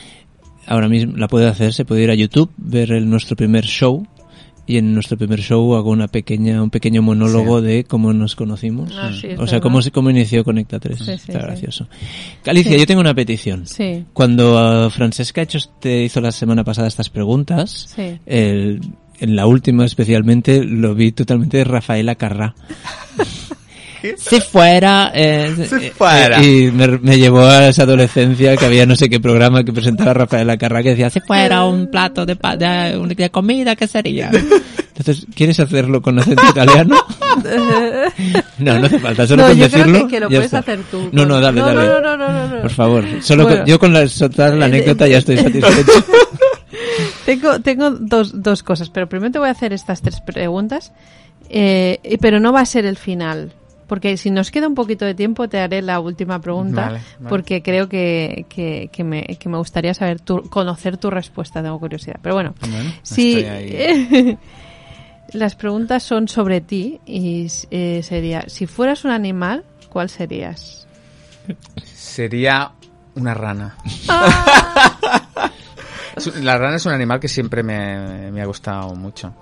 [0.67, 4.05] ahora mismo la puede hacer, se puede ir a YouTube, ver el, nuestro primer show,
[4.67, 8.93] y en nuestro primer show hago una pequeña, un pequeño monólogo de cómo nos conocimos.
[8.97, 10.99] Ah, sí, o sea, cómo, se- cómo inició Conecta 3.
[10.99, 11.39] Sí, sí, Está sí.
[11.39, 11.89] gracioso.
[12.47, 13.67] Alicia, yo tengo una petición.
[13.67, 18.19] Sí, Cuando ah, Francesca hecho, te hizo la semana pasada estas preguntas, sí.
[18.27, 18.81] el-
[19.19, 22.55] en la última especialmente lo vi totalmente de Rafaela Carrá.
[24.17, 26.43] Si fuera, eh, Si eh, fuera.
[26.43, 30.15] y me, me llevó a esa adolescencia que había no sé qué programa que presentaba
[30.15, 34.31] Rafaela Carrá que decía si fuera un plato de, pa- de, de comida qué sería
[34.31, 36.97] entonces ¿quieres hacerlo con acento italiano?
[38.59, 40.59] no no hace falta solo no, con yo decirlo creo que, que lo puedes está.
[40.59, 41.09] hacer tú.
[41.13, 42.63] no no dale no, dale No, no, no, no, no.
[42.63, 43.59] por favor solo Bueno.
[43.59, 45.93] con- yo con la, soltar la Eh, anécdota ya estoy satisfecho
[47.25, 50.93] Tengo, tengo dos, dos cosas, pero primero te voy a hacer estas tres preguntas,
[51.51, 53.53] eh, y- pero no va a ser el final.
[53.87, 57.29] Porque si nos queda un poquito de tiempo, te haré la última pregunta, Vale, vale.
[57.29, 61.79] porque creo que, que, que me, que me gustaría saber tu, conocer tu respuesta, tengo
[61.79, 62.17] curiosidad.
[62.23, 63.45] Pero bueno, Bueno, si
[65.33, 70.87] las preguntas son sobre ti y eh, sería, si fueras un animal, ¿cuál serías?
[71.85, 72.73] Sería
[73.15, 73.77] una rana.
[76.17, 79.35] Un- La rana es un animal que siempre me, me ha gustado mucho.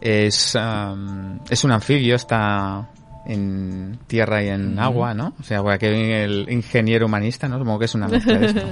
[0.00, 2.88] Es, am, es un anfibio, está
[3.28, 5.34] en tierra y en agua, ¿no?
[5.38, 7.58] O sea, por aquí el ingeniero humanista, ¿no?
[7.58, 8.62] Supongo que es una mezcla de esto.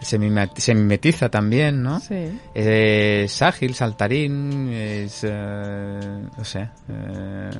[0.00, 1.98] Se, mime- se mimetiza también, ¿no?
[2.00, 2.38] Sí.
[2.54, 5.20] Es ágil, saltarín, es...
[5.22, 5.98] eh,
[6.36, 6.68] no sé.
[6.88, 7.50] eh,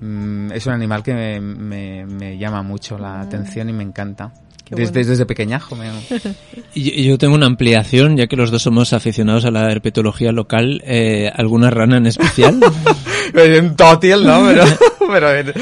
[0.00, 4.32] mm, es un animal que me, me- me llama mucho la atención y me encanta.
[4.70, 5.08] Desde, bueno.
[5.10, 5.76] desde pequeñajo.
[5.76, 5.90] me-
[6.74, 10.80] Y- Yo tengo una ampliación, ya que los dos somos aficionados a la herpetología local.
[10.86, 12.58] Eh, ¿Alguna rana en especial?
[13.60, 14.42] Un tótil, ¿no?
[14.46, 14.64] Pero,
[15.10, 15.54] pero a ver,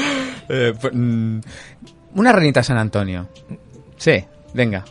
[0.49, 1.39] eh, pues, mm,
[2.15, 3.27] una ranita San Antonio.
[3.97, 4.23] Sí,
[4.53, 4.83] venga.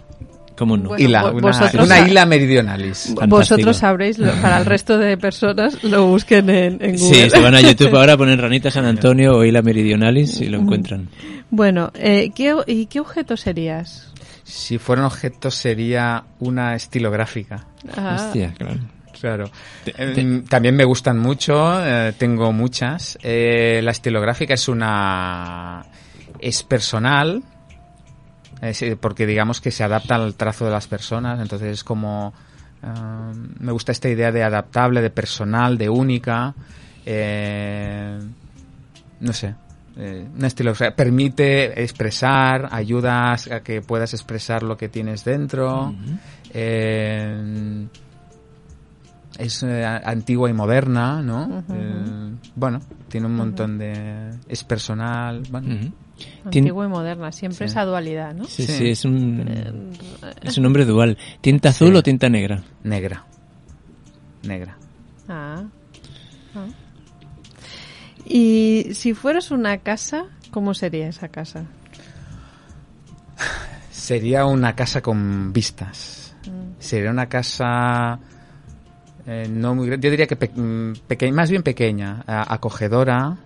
[0.56, 0.90] ¿Cómo no?
[0.90, 3.04] Bueno, Hila, una, vosotros una isla meridionalis.
[3.06, 3.26] Fantástico.
[3.28, 7.24] Vosotros sabréis, lo- para el resto de personas, lo busquen en, en Google.
[7.24, 10.58] Sí, se van a YouTube ahora, ponen Ranita San Antonio o Isla Meridionalis y lo
[10.58, 11.08] encuentran.
[11.50, 14.12] Bueno, eh, ¿qué, ¿y qué objeto serías?
[14.44, 17.64] Si fuera un objeto sería una estilográfica.
[17.96, 18.80] Ah, Hostia, claro.
[19.20, 19.50] Claro.
[19.84, 23.18] Eh, También me gustan mucho, eh, tengo muchas.
[23.22, 25.84] Eh, la estilográfica es una...
[26.38, 27.42] es personal,
[28.62, 32.32] es, eh, porque digamos que se adapta al trazo de las personas, entonces es como...
[33.60, 36.54] me gusta esta idea de adaptable, de personal, de única.
[37.04, 38.18] eh,
[39.20, 39.54] no sé.
[39.98, 45.94] eh, una estilográfica permite expresar, ayuda a que puedas expresar lo que tienes dentro.
[46.54, 47.86] Eh,
[49.40, 51.64] es eh, antigua y moderna, ¿no?
[51.72, 54.30] Eh, bueno, tiene un montón de...
[54.48, 55.90] es personal, bueno.
[56.44, 57.72] Antigua y moderna, siempre Sí.
[57.72, 58.44] esa dualidad, ¿no?
[58.44, 58.72] Sí, Sí.
[58.72, 59.72] sí, es un, Eh,
[60.42, 61.16] es un nombre dual.
[61.40, 61.96] ¿Tinta azul Sí.
[61.96, 62.62] o tinta negra?
[62.84, 63.24] Negra.
[64.42, 64.76] Negra.
[65.28, 65.64] Ah.
[66.54, 66.66] Ah.
[68.26, 71.64] Y si fueras una casa, ¿cómo sería esa casa?
[73.90, 76.34] Sería una casa con vistas.
[76.78, 78.18] Sería una casa
[79.26, 80.06] eh, no muy grande.
[80.06, 83.36] Yo diría que pe- mm, peque- más bien pequeña, a- acogedora,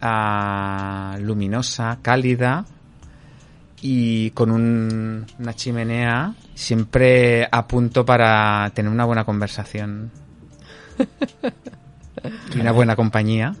[0.00, 2.64] a- luminosa, cálida
[3.80, 10.10] y con un- una chimenea siempre a punto para tener una buena conversación
[12.54, 13.54] y una buena compañía.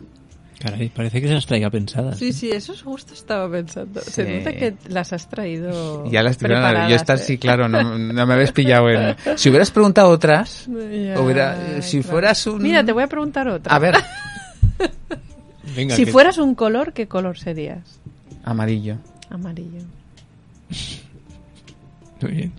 [0.64, 2.18] Caray, parece que se las traiga pensadas.
[2.18, 4.00] Sí, sí, eso es justo estaba pensando.
[4.00, 4.32] Se Sí.
[4.38, 6.10] nota que las has traído.
[6.10, 7.24] Ya las preparadas, yo estas ¿eh?
[7.26, 9.14] sí, claro, no, no me habéis pillado en...
[9.36, 12.10] Si hubieras preguntado otras, Ya, hubiera- si claro.
[12.12, 12.62] fueras un...
[12.62, 13.74] Mira, te voy a preguntar otra.
[13.74, 13.94] A ver,
[15.76, 18.00] Venga, Si que- fueras un color, ¿qué color serías?
[18.44, 18.96] amarillo.
[19.28, 19.80] Amarillo.
[22.22, 22.52] Muy bien.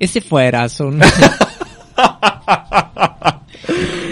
[0.00, 1.00] Ese fuera son...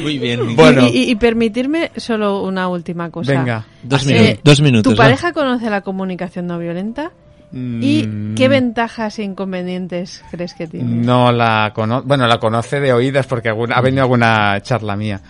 [0.02, 0.54] Muy bien.
[0.56, 0.86] Bueno.
[0.86, 3.32] Y, y- y permitirme solo una última cosa.
[3.32, 3.64] Venga.
[3.82, 4.92] Dos, Eh, minutos dos minutos.
[4.92, 5.04] ¿Tu va.
[5.04, 7.10] pareja conoce la comunicación no violenta?
[7.52, 10.88] ¿Y Mm, qué ventajas e inconvenientes crees que tiene?
[11.04, 15.20] No la conoce, bueno, la conoce de oídas porque alguna- ha venido alguna charla mía.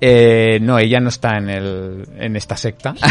[0.00, 2.94] Eh, no, ella no está en, el, en esta secta.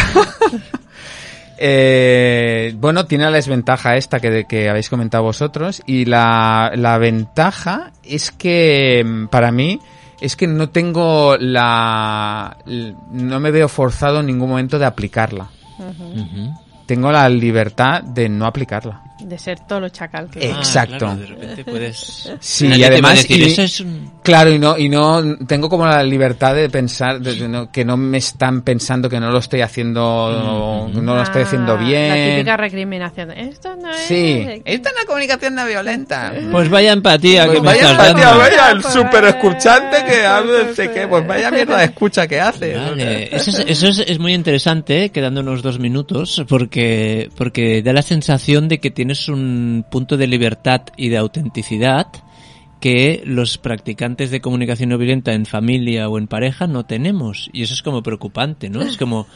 [1.58, 7.92] Eh, bueno, tiene la desventaja esta que, que habéis comentado vosotros y la, la ventaja
[8.04, 9.80] es que mm, para mí
[10.26, 12.58] es que no tengo la...
[13.12, 15.50] no me veo forzado en ningún momento de aplicarla.
[16.86, 19.04] Tengo la libertad de no aplicarla.
[19.20, 20.98] De ser todo lo chacal que Eh, Ah, Exacto.
[20.98, 22.32] claro, de repente puedes...
[22.42, 23.16] Sí, y además...
[23.20, 26.70] decir, y- eso es un- Claro, y no, y no tengo como la libertad de
[26.70, 31.16] pensar de- de no- que no me están pensando que no lo estoy haciendo, no
[31.16, 32.36] lo estoy haciendo Ah, La bien.
[32.36, 33.32] típica recriminación.
[33.32, 33.98] Esto no es...
[34.02, 36.34] Sí, esta es una comunicación no violenta.
[36.52, 38.40] Pues vaya empatía Pues que me vaya estás empatía, dando.
[38.40, 41.86] vaya, el Pues super vaya, escuchante que habla pues, sé qué, pues vaya mierda de
[41.86, 42.76] escucha que hace.
[42.76, 47.94] Vale, eso, es, eso es, es muy interesante, eh, quedándonos dos minutos, porque, porque da
[47.94, 52.08] la sensación de que tienes un punto de libertad y de autenticidad
[52.80, 57.52] que los practicantes de comunicación no violenta en familia o en pareja no tenemos.
[57.54, 58.82] Y eso es como preocupante, ¿no?
[58.82, 59.28] Es como...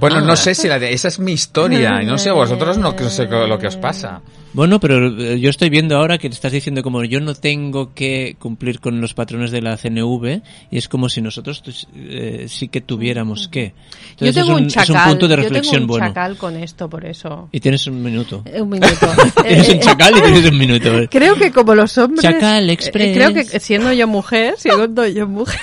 [0.00, 2.78] Bueno, ah, no sé si la de, esa es mi historia, y no sé vosotros
[2.78, 4.20] no sé lo que os pasa.
[4.54, 8.36] Bueno, pero eh, yo estoy viendo ahora que estás diciendo como yo no tengo que
[8.38, 12.68] cumplir con los patrones de la CNV y es como si nosotros pues, eh, sí
[12.68, 13.74] que tuviéramos que.
[14.16, 14.96] Yo Entonces tengo es un, un chacal.
[14.96, 16.06] es un punto de yo reflexión tengo un bueno.
[16.06, 17.48] chacal con esto, por eso.
[17.50, 18.44] Y tienes un minuto.
[18.44, 18.94] Eh, Un minuto.
[19.42, 20.90] Tienes un chacal y tienes un minuto.
[21.10, 22.22] Creo que como los hombres...
[22.22, 23.16] Chacal eh, Express.
[23.16, 25.58] creo que siendo yo mujer, siendo yo mujer...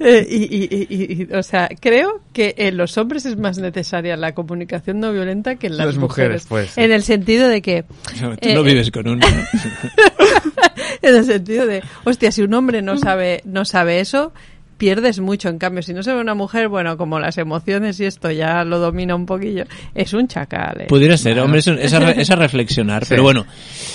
[0.00, 4.16] eh, y, y- y- y- o sea, creo que en los hombres es más necesaria
[4.16, 6.76] la comunicación no violenta que en las, Las mujeres, pues.
[6.78, 7.82] En el sentido de que...
[7.82, 9.26] Tú eh, no vives con uno.
[9.26, 9.36] ¿no?
[11.02, 14.32] en el sentido de, hostia, si un hombre no sabe, no sabe eso,
[14.78, 15.48] pierdes mucho.
[15.48, 18.78] En cambio, si no sabe una mujer, bueno, como las emociones y esto ya lo
[18.80, 19.64] domina un poquillo,
[19.94, 20.82] es un chacal.
[20.82, 20.86] ¿eh?
[20.88, 23.04] Pudiera ser, hombre, es, un- es a, es a reflexionar.
[23.04, 23.10] Sí.
[23.10, 23.46] Pero bueno.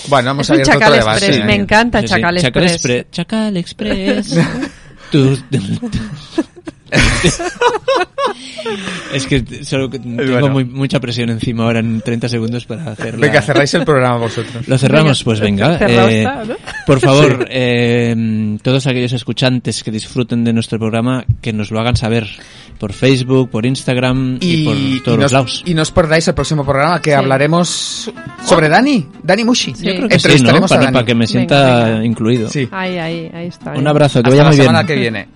[0.07, 1.25] Bueno, hemos Es abierto otro Chacal debate.
[1.27, 2.13] Express, me encanta Sí, sí.
[2.13, 2.85] Chacal Express.
[2.85, 4.39] Expre- Chacal Express.
[5.11, 5.35] To.
[5.49, 5.89] tú.
[9.13, 10.49] Es que solo que tengo Bueno.
[10.49, 13.25] muy- mucha presión encima ahora en 30 segundos para hacerla.
[13.25, 14.67] Venga, cerráis el programa vosotros.
[14.67, 15.77] Lo cerramos, pues venga.
[15.77, 16.55] Eh, está, ¿no?
[16.85, 21.95] Por favor, eh, todos aquellos escuchantes que disfruten de nuestro programa, que nos lo hagan
[21.95, 22.27] saber
[22.77, 25.63] por Facebook, por Instagram y, por todos y los lados.
[25.65, 27.15] y no os perdáis el próximo programa que Sí.
[27.15, 28.11] hablaremos
[28.45, 29.73] sobre Dani, Dani Mushi.
[29.73, 30.61] Yo creo que sí, ¿no?
[30.67, 30.93] Para, Dani.
[30.93, 32.05] para que me sienta Venga, venga.
[32.05, 32.49] incluido.
[32.49, 32.67] Sí.
[32.71, 33.71] Ahí, ahí, ahí está.
[33.73, 34.67] Un abrazo, que Hasta vaya la muy bien.
[34.67, 35.27] semana que viene.